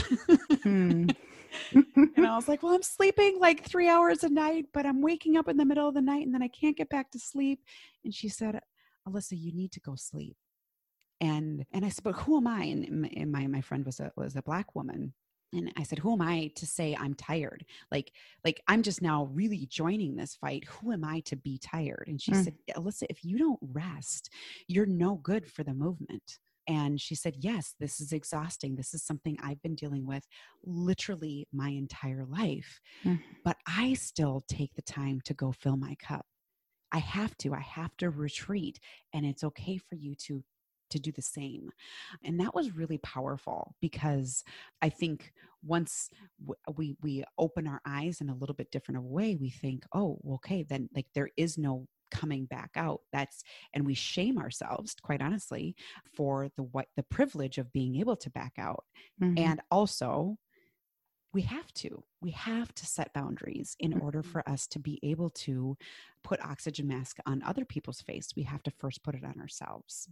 [0.64, 1.10] Hmm.
[1.74, 5.38] and I was like, well, I'm sleeping like three hours a night, but I'm waking
[5.38, 7.60] up in the middle of the night and then I can't get back to sleep.
[8.04, 8.60] And she said,
[9.10, 10.38] Alissa, you need to go sleep.
[11.22, 12.64] And and I said, but who am I?
[12.64, 15.14] And my my friend was a was a black woman.
[15.52, 17.66] And I said, who am I to say I'm tired?
[17.92, 18.12] Like,
[18.46, 20.64] like I'm just now really joining this fight.
[20.66, 22.04] Who am I to be tired?
[22.06, 22.44] And she mm.
[22.44, 24.30] said, Alissa, if you don't rest,
[24.68, 26.38] you're no good for the movement.
[26.68, 28.76] And she said, Yes, this is exhausting.
[28.76, 30.24] This is something I've been dealing with
[30.64, 32.80] literally my entire life.
[33.04, 33.20] Mm.
[33.44, 36.28] But I still take the time to go fill my cup.
[36.92, 38.80] I have to, I have to retreat.
[39.14, 40.44] And it's okay for you to
[40.90, 41.70] to do the same.
[42.24, 44.44] And that was really powerful because
[44.82, 45.32] I think
[45.64, 46.10] once
[46.76, 49.86] we we open our eyes in a little bit different of a way, we think,
[49.94, 54.96] oh, okay, then like there is no coming back out that's and we shame ourselves
[55.04, 55.76] quite honestly
[56.16, 58.84] for the what the privilege of being able to back out
[59.22, 59.38] mm-hmm.
[59.38, 60.36] and also
[61.34, 64.32] we have to we have to set boundaries in order Mm-hmm.
[64.32, 65.78] for us to be able to
[66.24, 70.10] put oxygen mask on other people's face we have to first put it on ourselves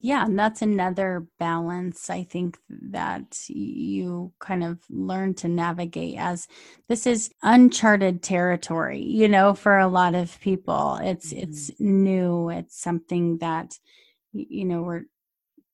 [0.00, 6.48] Yeah, and that's another balance I think that you kind of learn to navigate as
[6.88, 10.98] this is uncharted territory, you know, for a lot of people.
[11.02, 13.78] It's it's new, it's something that
[14.32, 15.04] you know, we're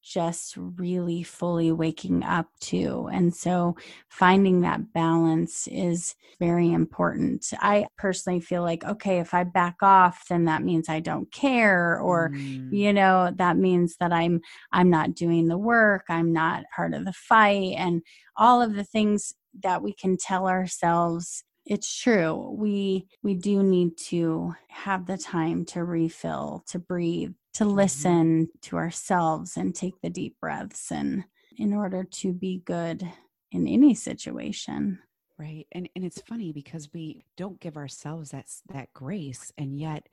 [0.03, 3.09] just really fully waking up to.
[3.13, 3.77] And so
[4.09, 7.47] finding that balance is very important.
[7.61, 11.99] I personally feel like okay, if I back off, then that means I don't care
[12.01, 14.41] or Mm, you know that means that i'm
[14.73, 18.03] i'm not doing the work i'm not part of the fight and
[18.37, 23.97] all of the things that we can tell ourselves it's true we we do need
[23.97, 27.75] to have the time to refill to breathe to mm-hmm.
[27.75, 31.25] listen to ourselves and take the deep breaths and
[31.59, 33.07] in order to be good
[33.51, 34.99] in any situation.
[35.39, 40.07] Right and and it's funny because we don't give ourselves that that grace and yet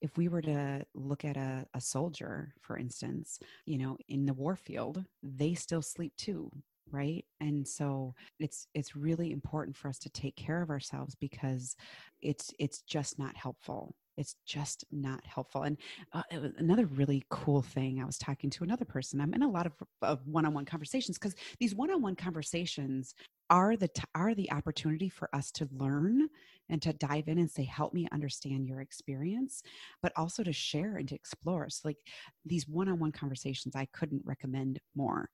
[0.00, 4.34] if we were to look at a, a soldier for instance you know in the
[4.34, 6.52] war field they still sleep too
[6.90, 7.24] right?
[7.40, 11.76] And so it's it's really important for us to take care of ourselves because
[12.20, 13.94] it's it's just not helpful.
[14.16, 15.64] It's just not helpful.
[15.64, 15.76] And
[16.12, 16.22] uh,
[16.56, 19.20] another really cool thing i was talking to another person.
[19.20, 23.14] I'm in a lot of, of one-on-one conversations because these one-on-one conversations
[23.50, 26.28] are the t- are the opportunity for us to learn
[26.68, 29.62] and to dive in and say help me understand your experience
[30.02, 31.68] but also to share and to explore.
[31.70, 31.98] So like
[32.44, 35.30] these one-on-one conversations i couldn't recommend more.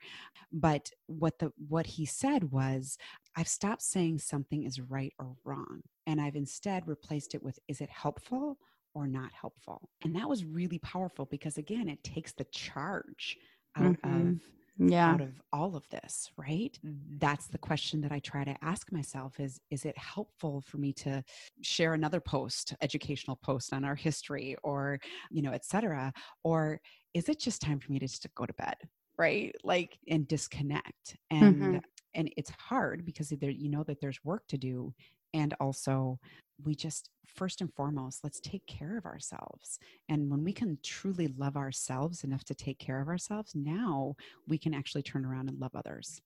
[0.52, 2.98] But what the what he said was
[3.36, 7.80] i've stopped saying something is right or wrong and i've instead replaced it with is
[7.80, 8.58] it helpful
[8.94, 13.38] or not helpful and that was really powerful because again it takes the charge
[13.76, 14.34] out Mhm.
[14.36, 14.40] of
[14.78, 15.12] yeah.
[15.12, 16.78] out of all of this right?
[17.18, 20.92] That's the question that i try to ask myself is is it helpful for me
[20.94, 21.22] to
[21.62, 24.98] share another post educational post on our history or
[25.30, 26.12] you know etc
[26.44, 26.80] or
[27.14, 28.76] is it just time for me to just go to bed
[29.18, 29.54] right?
[29.62, 31.16] Like and disconnect.
[31.30, 31.82] And Mhm.
[32.14, 34.94] and it's hard because there you know that there's work to do
[35.34, 36.18] and also
[36.64, 41.28] we just first and foremost let's take care of ourselves and when we can truly
[41.38, 44.14] love ourselves enough to take care of ourselves now
[44.48, 46.20] we can actually turn around and love others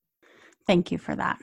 [0.67, 1.39] Thank you for that.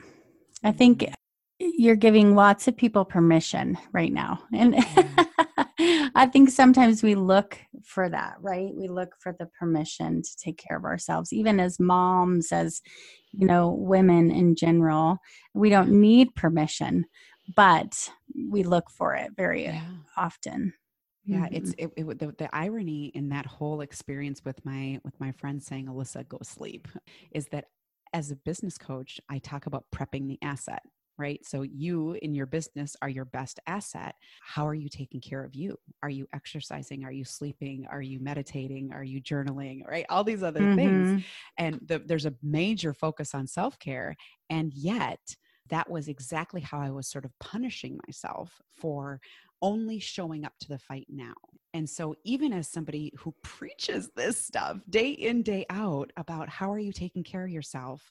[0.64, 1.14] I think Mhm.
[1.60, 4.42] you're giving lots of people permission right now.
[4.52, 4.74] And
[6.14, 8.74] I think sometimes we look for that, right?
[8.74, 12.82] We look for the permission to take care of ourselves, even as moms, as,
[13.32, 15.18] you know, women in general.
[15.54, 17.06] We don't need permission,
[17.56, 18.10] but
[18.50, 19.82] we look for it very yeah.
[20.16, 20.72] often.
[21.24, 21.56] yeah Mhm.
[21.56, 25.62] it's it, it the, the irony in that whole experience with my with my friend
[25.62, 26.88] saying Alissa go sleep
[27.32, 27.66] is that
[28.12, 30.82] as a business coach i talk about prepping the asset
[31.16, 31.44] right?
[31.46, 34.16] So you in your business are your best asset.
[34.42, 35.76] How are you taking care of you?
[36.02, 37.04] Are you exercising?
[37.04, 37.86] Are you sleeping?
[37.90, 38.92] Are you meditating?
[38.92, 39.86] Are you journaling?
[39.86, 40.06] Right?
[40.08, 41.08] All these other things.
[41.08, 41.24] Mhm.
[41.58, 44.16] and the, there's a major focus on self-care
[44.50, 45.20] and yet
[45.74, 49.20] that was exactly how i was sort of punishing myself for
[49.62, 51.34] only showing up to the fight now
[51.74, 56.70] and so even as somebody who preaches this stuff day in day out about how
[56.72, 58.10] are you taking care of yourself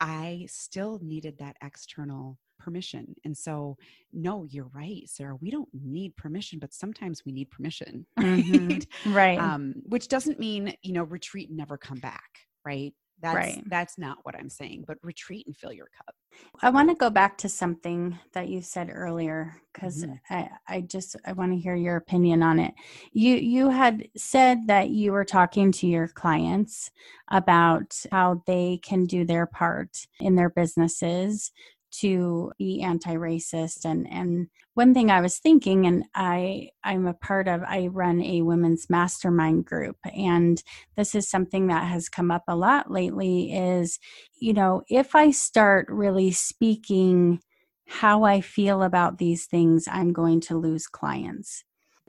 [0.00, 3.76] i still needed that external permission and so
[4.12, 8.86] no you're right sarah we don't need permission but sometimes we need permission right Mhm.
[9.04, 9.38] Right.
[9.40, 12.30] um, which doesn't mean you know retreat and never come back
[12.64, 13.64] right that's Right.
[13.66, 16.14] that's not what i'm saying but retreat and fill your cup
[16.62, 20.20] I want to go back to something that you said earlier because Mhm.
[20.30, 22.74] I, I just I want to hear your opinion on it.
[23.12, 26.90] You you had said that you were talking to your clients
[27.30, 31.52] about how they can do their part in their businesses
[32.00, 37.46] to be anti-racist and and one thing I was thinking and I I'm a part
[37.46, 40.62] of I run a women's mastermind group and
[40.96, 43.98] this is something that has come up a lot lately is
[44.36, 47.40] you know, if I start really speaking
[47.86, 51.64] how I feel about these things, I'm going to lose clients.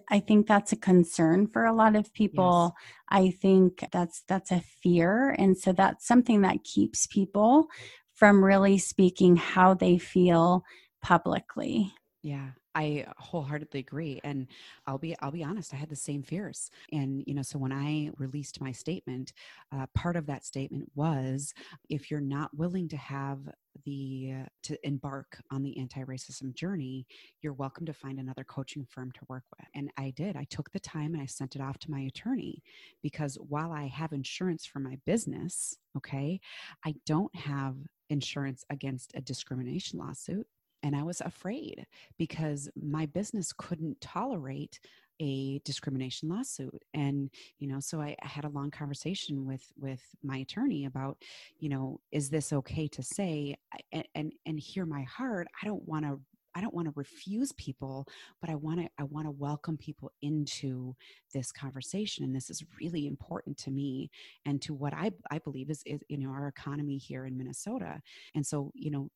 [0.09, 2.75] I think that's a concern for a lot of people.
[3.09, 7.67] I think that's that's a fear and so that's something that keeps people
[8.15, 10.63] from really speaking how they feel
[11.01, 11.93] publicly.
[12.23, 14.19] yeah I wholeheartedly agree.
[14.23, 14.47] And
[14.85, 16.69] I'll be I'll be honest, I had the same fears.
[16.91, 19.31] And you know, so when I released my statement,
[19.71, 21.53] uh, part of that statement was
[21.89, 23.39] if you're not willing to have
[23.85, 27.05] the uh, to embark on the anti-racism journey
[27.41, 29.67] you're welcome to find another coaching firm to work with.
[29.75, 30.35] And i did.
[30.35, 32.61] I took the time and i sent it off to my attorney
[33.01, 36.39] because while i have insurance for my business okay
[36.85, 37.75] i don't have
[38.09, 40.47] insurance against a discrimination lawsuit
[40.85, 41.87] and I was afraid
[42.19, 44.79] because my business couldn't tolerate
[45.21, 50.37] a discrimination lawsuit and you know so I, had a long conversation with with my
[50.37, 51.17] attorney about
[51.59, 53.55] you know is this okay to say
[53.91, 56.19] and and, and hear my heart i don't want to
[56.55, 58.07] I don't want to refuse people,
[58.39, 60.95] but I want to I want to welcome people into
[61.33, 64.09] this conversation, and this is really important to me
[64.45, 68.01] and to what I I believe is, is you know our economy here in Minnesota.
[68.33, 69.09] And so you know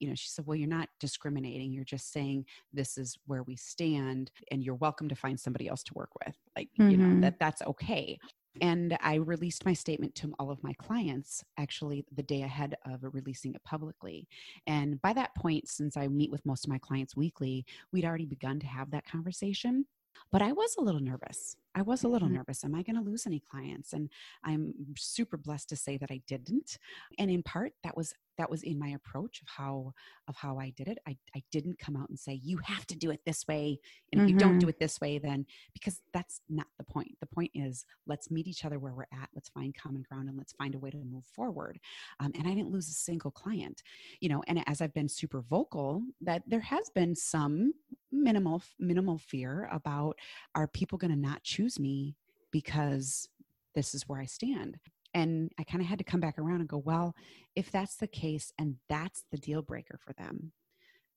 [0.00, 1.72] you know, she said, well, you're not discriminating.
[1.72, 5.82] You're just saying this is where we stand and you're welcome to find somebody else
[5.84, 6.34] to work with.
[6.56, 6.90] Like, mm-hmm.
[6.90, 7.20] you know, mm-hmm.
[7.20, 8.18] that that's okay.
[8.60, 13.00] And I released my statement to all of my clients actually the day ahead of
[13.02, 14.26] releasing it publicly.
[14.66, 18.26] And by that point, since I meet with most of my clients weekly, we'd already
[18.26, 19.86] begun to have that conversation.
[20.32, 21.56] But I was a little nervous.
[21.74, 22.38] I was a little mm-hmm.
[22.38, 22.64] nervous.
[22.64, 23.92] Am I going to lose any clients?
[23.92, 24.10] And
[24.44, 26.78] I'm super blessed to say that I didn't.
[27.18, 29.92] And in part, that was that was in my approach of how
[30.26, 30.96] of how I did it.
[31.06, 33.78] I, I didn't come out and say you have to do it this way,
[34.10, 34.32] and if mm-hmm.
[34.32, 34.70] you don't do mm-hmm.
[34.70, 35.44] it this way, then
[35.74, 37.10] because that's not the point.
[37.20, 39.28] The point is let's meet each other where we're at.
[39.34, 41.78] Let's find common ground and let's find a way to move forward.
[42.18, 43.82] Um, and I didn't lose a single client,
[44.20, 44.42] you know.
[44.48, 47.74] And as I've been super vocal, that there has been some
[48.12, 50.18] minimal minimal fear about
[50.54, 52.16] are people going to not choose me
[52.50, 53.28] because
[53.74, 54.78] this is where I stand
[55.14, 57.14] and I kind of had to come back around and go, well,
[57.56, 60.52] if that's the case and that's the deal breaker for them,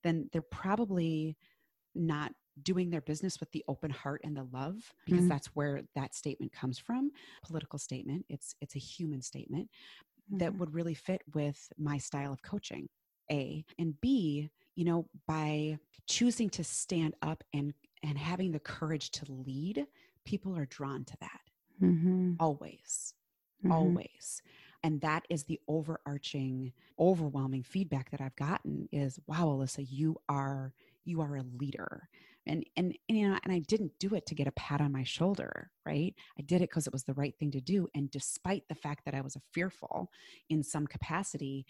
[0.02, 1.36] then they're probably
[1.94, 2.32] not
[2.62, 5.28] doing their business with the open heart and the love because mm-hmm.
[5.28, 7.10] that's where that statement comes from
[7.42, 10.38] political statement it's it's a human statement mm-hmm.
[10.38, 12.88] that would really fit with my style of coaching
[13.32, 15.76] a and b you know by
[16.06, 17.74] choosing to stand up and
[18.04, 19.84] and having the courage to lead
[20.24, 21.40] people are drawn to that.
[21.82, 22.34] Mm-hmm.
[22.38, 23.14] always
[23.64, 23.72] mm-hmm.
[23.72, 24.42] always.
[24.82, 30.72] And that is the overarching overwhelming feedback that i've gotten is wow Alissa you are
[31.04, 32.08] you are a leader.
[32.46, 34.92] And, and and you know and i didn't do it to get a pat on
[34.92, 36.14] my shoulder right?
[36.38, 37.88] I did it because it was the right thing to do.
[37.94, 40.10] And despite the fact that i was a fearful
[40.50, 41.66] in some capacity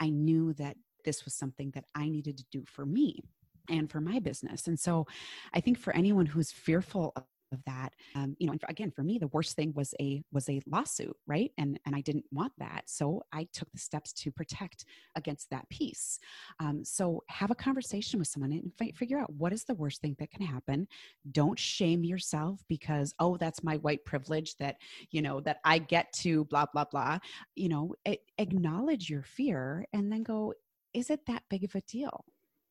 [0.00, 3.20] i knew that this was something that i needed to do for me
[3.68, 4.66] and for my business.
[4.66, 5.06] And so
[5.54, 7.14] i think for anyone who's fearful
[7.56, 10.22] of that um, you know and for, again for me the worst thing was a
[10.32, 11.50] was a lawsuit right?
[11.58, 12.82] And and i didn't want that.
[12.86, 14.84] So i took the steps to protect
[15.16, 16.18] against that piece.
[16.60, 20.00] Um, so have a conversation with someone and f- figure out what is the worst
[20.00, 20.86] thing that can happen.
[21.32, 24.76] Don't shame yourself because oh that's my white privilege that
[25.10, 27.18] you know that i get to blah blah blah.
[27.54, 27.94] You know
[28.38, 30.52] acknowledge your fear and then go
[30.94, 32.24] is it that big of a deal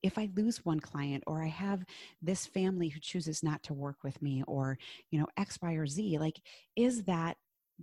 [0.05, 1.83] if I lose one client or I have
[2.21, 4.77] this family who chooses not to work with me or,
[5.09, 6.39] you know, X, Y, or Z, like,
[6.75, 7.37] is that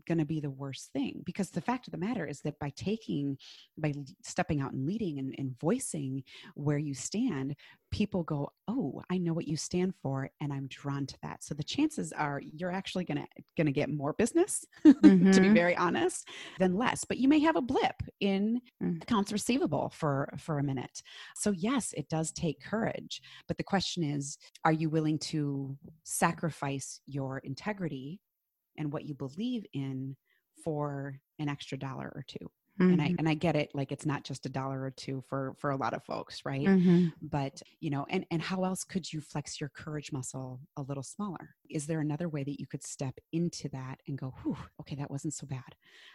[0.07, 2.71] going to be the worst thing because the fact of the matter is that by
[2.77, 3.37] taking
[3.79, 6.23] by stepping out and leading and, and, voicing
[6.55, 7.55] where you stand
[7.91, 11.55] people go oh i know what you stand for and i'm drawn to that so
[11.55, 13.27] the chances are you're actually going to
[13.57, 15.01] going to get more business mm-hmm.
[15.31, 15.55] to be mm-hmm.
[15.55, 16.27] very honest
[16.59, 19.03] than less but you may have a blip in mm.
[19.03, 21.03] accounts receivable for for a minute
[21.37, 27.01] so yes it does take courage but the question is are you willing to sacrifice
[27.07, 28.21] your integrity
[28.77, 30.17] and what you believe in
[30.63, 32.93] for an extra dollar or 2 mm-hmm.
[32.93, 33.15] and i mm-hmm.
[33.19, 35.77] and i get it like it's not just a dollar or two for for a
[35.77, 37.07] lot of folks right mm-hmm.
[37.23, 41.03] but you know and and how else could you flex your courage muscle a little
[41.03, 44.95] smaller is there another way that you could step into that and go Whew, okay
[44.97, 45.75] that wasn't so bad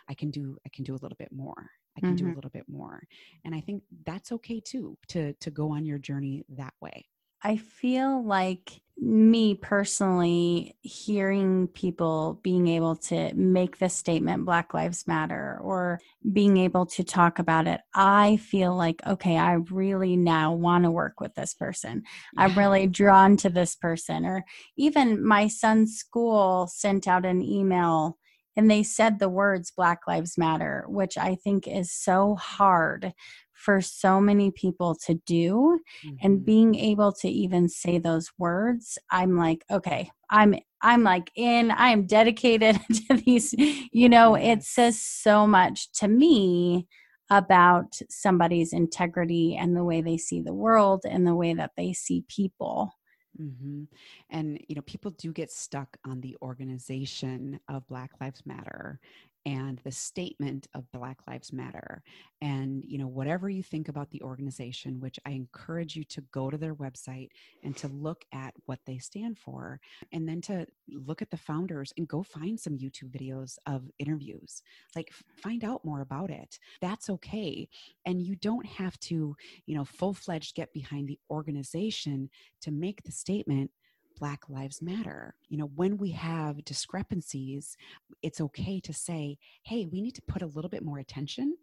[0.10, 2.16] i can do i can do a little bit more i can mm-hmm.
[2.16, 2.36] do a mm-hmm.
[2.36, 3.01] little bit more
[3.43, 7.05] and i think that's okay too to to go on your journey that way
[7.43, 15.05] I feel like me personally hearing people being able to make the statement black lives
[15.05, 15.99] matter or
[16.33, 20.89] being able to talk about it i feel like okay i really now want to
[20.89, 22.01] work with this person.
[22.38, 24.25] I'm really drawn to this person.
[24.25, 24.43] Or
[24.77, 28.17] even my son's school sent out an email
[28.55, 33.13] and they said the words black lives matter which i think is so hard
[33.58, 36.16] for so many people to do mm-hmm.
[36.22, 41.72] and being able to even say those words i'm like okay i'm i'm like in
[41.72, 43.53] i am dedicated to these
[43.91, 46.88] you know it says so much to me
[47.30, 51.91] about somebody's integrity and the way they see the world and the way that they
[51.91, 52.93] see people
[53.41, 53.84] Mm-hmm.
[54.30, 58.99] And, you know, people do get stuck on the organization of Black Lives Matter
[59.47, 62.03] and the statement of Black Lives Matter.
[62.41, 66.49] And, you know, whatever you think about the organization, which I encourage you to go
[66.49, 67.29] to their website
[67.63, 69.79] and to look at what they stand for,
[70.11, 74.61] and then to look at the founders and go find some YouTube videos of interviews.
[74.97, 76.59] Like, find out more about it.
[76.81, 77.69] That's okay.
[78.05, 79.33] And you don't have to,
[79.65, 82.29] you know, full fledged get behind the organization
[82.63, 83.71] to make the statement
[84.20, 85.36] Black Lives Matter.
[85.49, 87.78] You know, when we have discrepancies,
[88.22, 91.55] it's okay to say, hey, we need to put a little bit more attention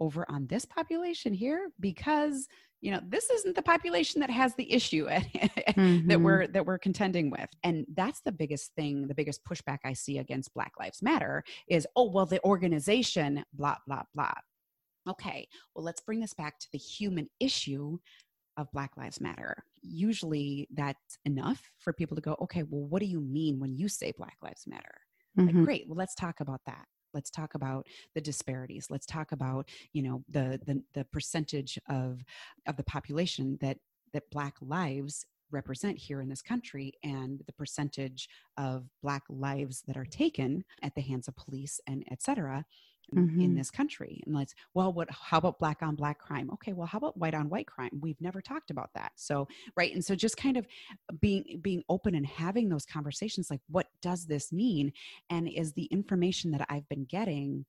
[0.00, 2.48] over on this population here because
[2.80, 6.06] you know this isn't the population that has the issue mm-hmm.
[6.06, 9.92] that we're that we're contending with and that's the biggest thing the biggest pushback i
[9.92, 14.32] see against black lives matter is oh well the organization blah blah blah
[15.08, 17.98] okay well let's bring this back to the human issue
[18.58, 19.64] of Black Lives Matter.
[19.80, 23.88] Usually that's enough for people to go, okay, well, what do you mean when you
[23.88, 25.00] say Black Lives Matter?
[25.38, 25.56] Mm-hmm.
[25.56, 26.84] Like, great, well, let's talk about that.
[27.14, 28.88] Let's talk about the disparities.
[28.90, 32.22] Let's talk about, you know, the the, the percentage of
[32.66, 33.78] of the population that
[34.12, 38.28] that Black lives represent here in this country and the percentage
[38.58, 42.64] of black lives that are taken at the hands of police and et cetera
[43.14, 43.40] mm-hmm.
[43.40, 46.50] in this country and let's well what how about black on black crime?
[46.52, 47.90] Okay well how about white on white crime?
[48.00, 49.12] We've never talked about that.
[49.16, 50.66] So right and so just kind of
[51.20, 54.92] being being open and having those conversations like what does this mean?
[55.30, 57.64] And is the information that i've been getting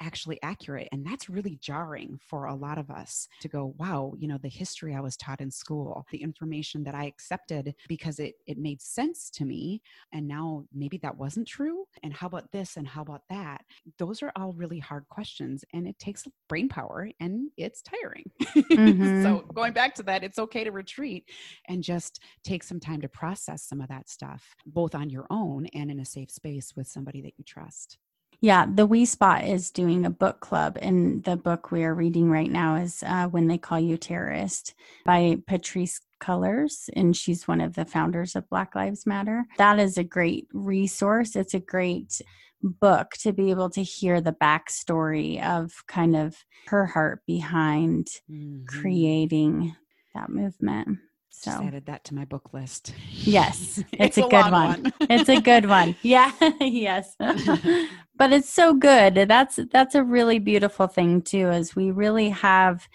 [0.00, 4.28] actually accurate and that's really jarring for a lot of us to go wow you
[4.28, 8.34] know the history i was taught in school the information that i accepted because it
[8.46, 9.80] it made sense to me
[10.12, 13.64] and now maybe that wasn't true and how about this and how about that?
[13.98, 18.30] Those are all really hard questions and it takes brain power and it's tiring.
[18.76, 19.22] Mm-hmm.
[19.22, 21.24] so going back to that it's okay to retreat
[21.68, 25.66] and just take some time to process some of that stuff both on your own
[25.74, 27.98] and in a safe space with somebody that you trust
[28.40, 32.30] yeah, the We Spot is doing a book club, and the book we are reading
[32.30, 34.74] right now is uh, When They Call You Terrorist
[35.04, 39.44] by Patrisse Cullors, and she's one of the founders of Black Lives Matter.
[39.58, 41.36] That is a great resource.
[41.36, 42.20] It's a great
[42.62, 48.64] book to be able to hear the backstory of kind of her heart behind mm-hmm.
[48.66, 49.76] creating
[50.14, 50.98] that movement.
[51.38, 52.94] So Just added that to my book list.
[53.10, 54.82] Yes, it's, it's a, a, good one.
[54.82, 54.92] one.
[55.00, 55.94] it's a good one.
[56.02, 57.14] Yeah, yes.
[57.18, 59.14] but it's so good.
[59.28, 61.50] That's that's a really beautiful thing too.
[61.50, 62.88] Is we really have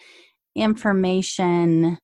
[0.56, 2.00] information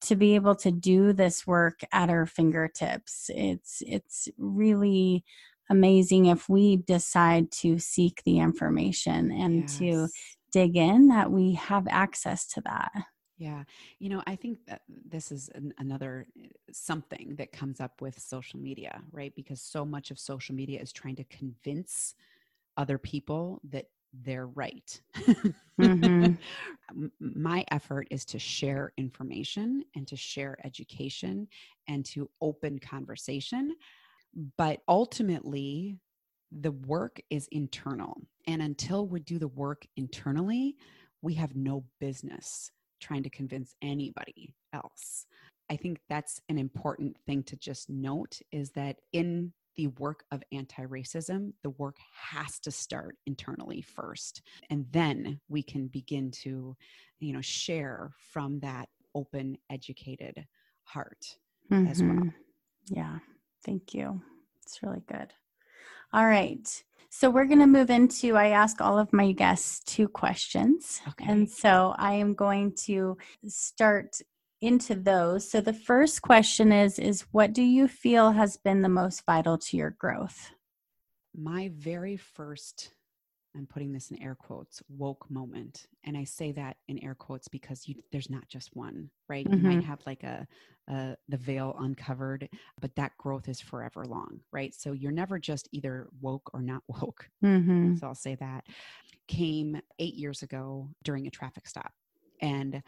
[0.00, 3.30] to be able to do this work at our fingertips.
[3.32, 5.24] It's it's really
[5.70, 9.78] amazing if we decide to seek the information and yes.
[9.78, 10.08] to
[10.50, 12.90] dig in that we have access to that.
[13.38, 13.62] Yeah.
[14.00, 18.18] You know, I think that this is an, another eh, something that comes up with
[18.18, 19.32] social media, right?
[19.34, 22.14] Because so much of social media is trying to convince
[22.76, 25.00] other people that they're right.
[25.80, 27.06] Mm-hmm.
[27.20, 31.46] My effort is to share information and to share education
[31.86, 33.76] and to open conversation.
[34.56, 35.98] But ultimately,
[36.50, 38.20] the work is internal.
[38.46, 40.76] And until we do the work internally,
[41.22, 45.26] we have no business trying to convince anybody else.
[45.70, 50.42] I think that's an important thing to just note is that in the work of
[50.50, 54.42] anti racism, the work has to start internally first.
[54.70, 56.76] And then we can begin to,
[57.20, 60.44] you know, share from that open, educated
[60.82, 61.36] heart
[61.70, 61.86] mm-hmm.
[61.86, 62.12] as well.
[62.12, 62.94] Mm-hmm.
[62.94, 63.18] Yeah.
[63.64, 64.20] Thank you.
[64.64, 65.32] It's really good.
[66.12, 66.84] All right.
[67.10, 71.00] So we're going to move into I ask all of my guests two questions.
[71.08, 71.24] Okay.
[71.26, 74.20] And so I am going to start
[74.60, 75.50] into those.
[75.50, 79.58] So the first question is is what do you feel has been the most vital
[79.58, 80.50] to your growth?
[81.34, 82.92] My very first
[83.56, 85.86] I'm putting this in air quotes, woke moment.
[86.04, 89.46] And I say that in air quotes because you, there's not just one, right?
[89.46, 89.56] Mm-hmm.
[89.56, 89.88] You might mm-hmm.
[89.88, 90.46] have like a,
[90.88, 92.48] a, the veil uncovered,
[92.80, 94.74] but that growth is forever long, right?
[94.74, 97.28] So you're never just either woke or not woke.
[97.44, 97.96] Mm-hmm.
[97.96, 98.64] So I'll say that.
[99.26, 101.92] Came eight years ago during a traffic stop.
[102.40, 102.82] And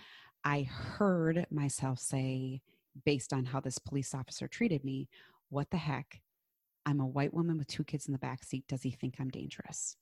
[0.44, 2.62] I heard myself say,
[3.04, 5.08] based on how this police officer treated me,
[5.48, 6.20] what the heck?
[6.86, 8.66] I'm a white woman with two kids in the back seat.
[8.68, 9.96] Does he think I'm dangerous?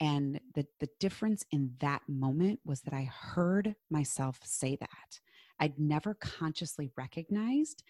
[0.00, 5.20] And the, the difference in that moment was that I heard myself say that.
[5.58, 7.82] I'd never consciously recognized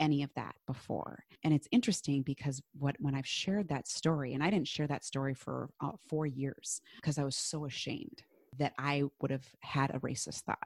[0.00, 1.24] any of that before.
[1.44, 5.04] And it's interesting because what when I've shared that story, and I didn't share that
[5.04, 8.22] story for uh, four years because I was so ashamed
[8.58, 10.58] that I would have had a racist thought.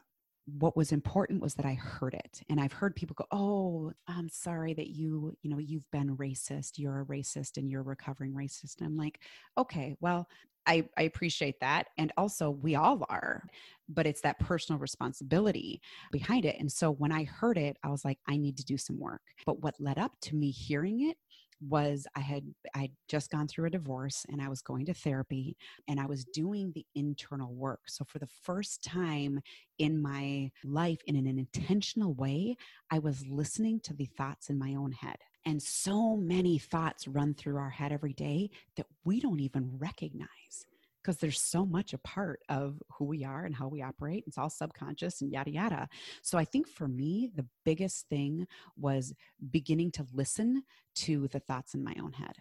[0.58, 2.40] what was important was that I heard it.
[2.48, 6.78] And I've heard people go, Oh, I'm sorry that you, you know, you've been racist.
[6.78, 8.78] You're a racist and you're a recovering racist.
[8.78, 9.20] And I'm like,
[9.58, 10.28] okay, well,
[10.66, 11.88] I, I appreciate that.
[11.98, 13.42] And also, we all are,
[13.88, 15.80] but it's that personal responsibility
[16.12, 16.56] behind it.
[16.58, 19.22] And so when I heard it, I was like, I need to do some work.
[19.44, 21.16] But what led up to me hearing it
[21.60, 22.44] was I had
[22.74, 25.56] I'd just gone through a divorce and I was going to therapy
[25.88, 27.80] and I was doing the internal work.
[27.86, 29.40] So for the first time
[29.78, 32.56] in my life in an intentional way,
[32.90, 35.16] I was listening to the thoughts in my own head.
[35.46, 40.66] And so many thoughts run through our head every day that we don't even recognize
[41.00, 44.24] because there's so much a part of who we are and how we operate.
[44.26, 45.88] It's all subconscious and yada yada.
[46.20, 49.14] So I think for me, the biggest thing was
[49.52, 50.64] beginning to listen
[50.96, 52.34] to the thoughts in my own head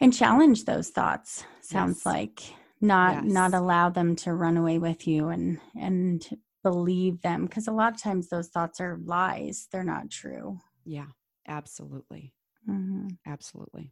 [0.00, 1.44] and challenge those thoughts.
[1.60, 2.06] Sounds yes.
[2.06, 3.32] like not yes.
[3.32, 7.94] not allow them to run away with you and and believe them because a lot
[7.94, 9.66] of times those thoughts are lies.
[9.72, 10.60] They're not true.
[10.84, 11.06] Yeah,
[11.46, 12.32] absolutely.
[12.68, 13.08] Mm-hmm.
[13.26, 13.90] Absolutely.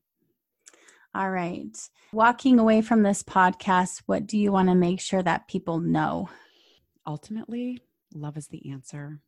[1.14, 1.76] All right.
[2.12, 6.28] Walking away from this podcast, what do you want to make sure that people know?
[7.07, 7.80] Ultimately,
[8.14, 9.20] love is the answer.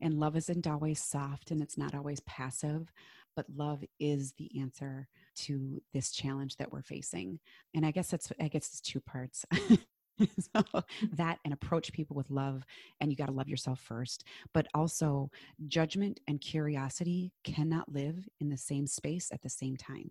[0.00, 2.92] And love isn't always soft and it's not always passive,
[3.34, 7.40] but love is the answer to this challenge that we're facing.
[7.74, 9.44] And I guess that's I guess it's two parts.
[10.38, 12.64] so that and approach people with love
[13.00, 15.30] and you got to love yourself first but also
[15.68, 20.10] judgment and curiosity cannot live in the same space at the same time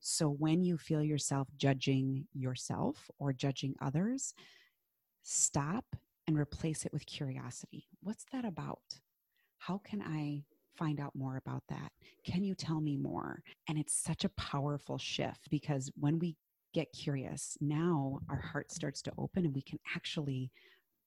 [0.00, 4.34] so when you feel yourself judging yourself or judging others,
[5.22, 5.96] stop
[6.26, 7.86] and replace it with curiosity.
[8.02, 8.82] What's that about?
[9.58, 10.44] How can I
[10.76, 11.92] find out more about that?
[12.24, 13.42] Can you tell me more?
[13.68, 16.36] And it's such a powerful shift because when we
[16.74, 20.50] get curious, now our heart starts to open and we can actually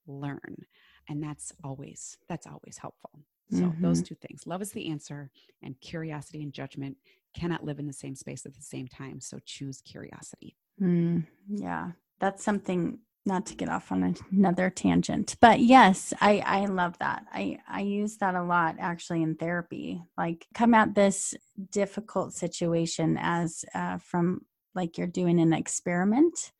[0.07, 0.65] learn.
[1.09, 3.11] And that's always that's always helpful.
[3.51, 3.81] So mm-hmm.
[3.81, 4.47] those two things.
[4.47, 5.29] Love is the answer
[5.61, 6.97] and curiosity and judgment
[7.33, 9.21] cannot live in the same space at the same time.
[9.21, 10.57] So choose curiosity.
[10.81, 16.65] Mm, yeah, that's something not to get off on another tangent but yes i i
[16.65, 21.35] love that i i use that a lot actually in therapy like come at this
[21.69, 24.39] difficult situation as uh, from
[24.77, 26.53] like you're doing an experiment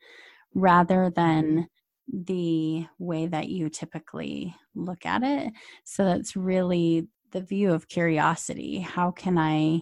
[0.53, 1.69] rather than
[2.11, 5.53] the way that you typically look at it
[5.85, 9.81] so that's really the view of curiosity how can i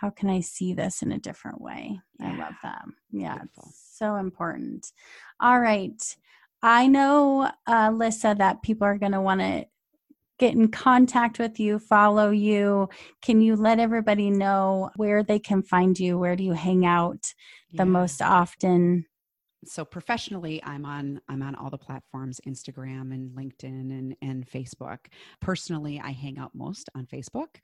[0.00, 2.00] how can I see this in a different way?
[2.20, 2.26] Yeah.
[2.26, 2.84] I love that.
[3.10, 3.38] Yeah,
[3.74, 4.92] so important.
[5.40, 6.16] All right.
[6.62, 9.66] I know, uh, Lissa, that people are going to want to
[10.38, 12.88] get in contact with you, follow you.
[13.22, 16.18] Can you let everybody know where they can find you?
[16.18, 17.32] Where do you hang out
[17.70, 17.82] yeah.
[17.82, 19.06] the most often?
[19.66, 24.98] So professionally i'm on i'm on all the platforms instagram and linkedin and, and facebook.
[25.40, 27.56] Personally i hang out most on facebook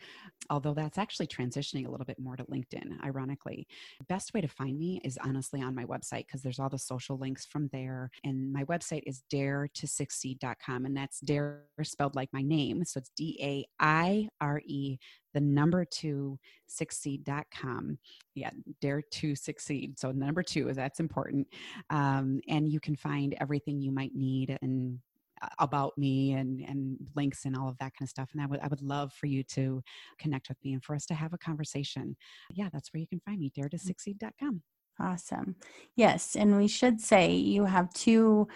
[0.51, 3.67] although that's actually transitioning a little bit more to linkedin ironically.
[4.09, 7.19] Best way to find me is honestly on my website because there's all the social
[7.19, 8.11] links from there.
[8.25, 12.85] And my website is dare to succeed.com and that's dare spelled like my name.
[12.85, 14.99] So it's d-a-i-r-e
[15.33, 17.99] the number two succeed.com.
[18.35, 19.99] Yeah, dare to succeed.
[19.99, 21.49] So, number two is that's important.
[21.91, 24.99] Um, and you can find everything you might need and
[25.43, 28.47] uh, about me and and links and all of that kind of stuff and I
[28.47, 29.83] would I would love for you to
[30.19, 32.17] connect with me and for us to have a conversation.
[32.51, 33.81] Yeah, that's where you can find me dare to mm.
[33.81, 34.63] succeed.com.
[35.01, 35.57] Awesome.
[35.97, 38.47] Yes, and we should say you have two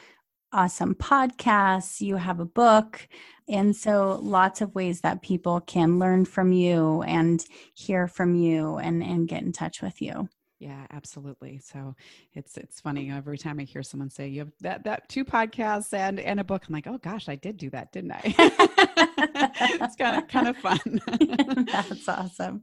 [0.53, 3.09] awesome podcasts, you have a book.
[3.49, 7.44] And so lots of ways that people can learn from you and
[7.74, 10.28] hear from you and, and get in touch with you.
[10.59, 11.59] Yeah, absolutely.
[11.59, 11.94] So
[12.32, 15.92] it's it's funny every time I hear someone say you have that that two podcasts
[15.92, 16.64] and and a book.
[16.66, 18.20] I'm like, oh gosh, I did do that, didn't I?
[19.80, 21.00] it's kind of kind of fun.
[21.70, 22.62] That's awesome.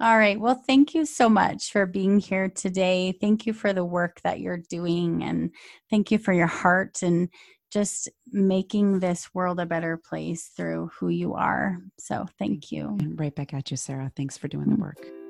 [0.00, 0.40] All right.
[0.40, 3.16] Well, thank you so much for being here today.
[3.20, 5.50] Thank you for the work that you're doing, and
[5.90, 7.28] thank you for your heart and
[7.72, 11.78] just making this world a better place through who you are.
[11.98, 12.96] So thank you.
[13.00, 14.12] And right back at you, Sarah.
[14.16, 14.80] Thanks for doing the mm.
[14.80, 15.23] work.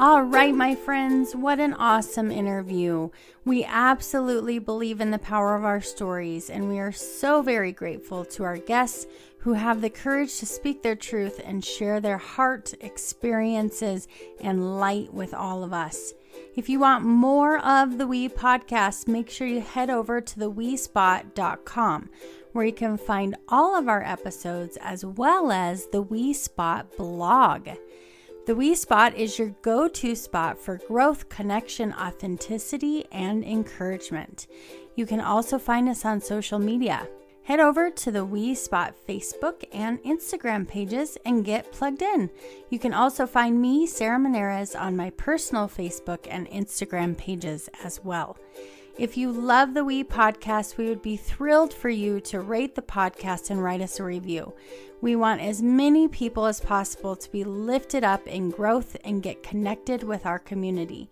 [0.00, 3.10] All right, my friends, what an awesome interview.
[3.44, 8.24] We absolutely believe in the power of our stories, and we are so very grateful
[8.24, 9.06] to our guests
[9.40, 14.08] who have the courage to speak their truth and share their heart, experiences,
[14.40, 16.14] and light with all of us.
[16.56, 22.08] If you want more of the We podcast, make sure you head over to theWeSpot.com
[22.52, 27.68] where you can find all of our episodes as well as the We Spot blog.
[28.50, 34.48] The We Spot is your go to spot for growth, connection, authenticity, and encouragement.
[34.96, 37.06] You can also find us on social media.
[37.44, 42.28] Head over to the We Spot Facebook and Instagram pages and get plugged in.
[42.70, 48.02] You can also find me, Sarah Menares, on my personal Facebook and Instagram pages as
[48.02, 48.36] well.
[48.98, 52.82] If you love the We podcast, we would be thrilled for you to rate the
[52.82, 54.52] podcast and write us a review.
[55.00, 59.42] We want as many people as possible to be lifted up in growth and get
[59.42, 61.08] connected with our community.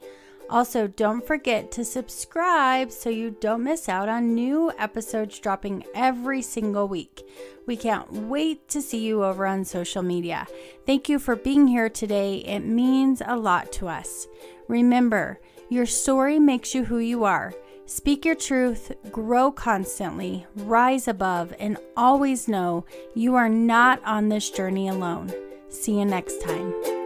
[0.51, 6.43] Also, don't forget to subscribe so you don't miss out on new episodes dropping every
[6.43, 7.27] single week.
[7.67, 10.47] We can't wait to see you over on social media.
[10.87, 12.39] Thank you for being here today.
[12.39, 14.27] It means a lot to us.
[14.69, 17.53] Remember, your story makes you who you are.
[17.89, 22.85] Speak your truth, grow constantly, rise above, and always know
[23.15, 25.33] you are not on this journey alone.
[25.71, 26.98] See you next time.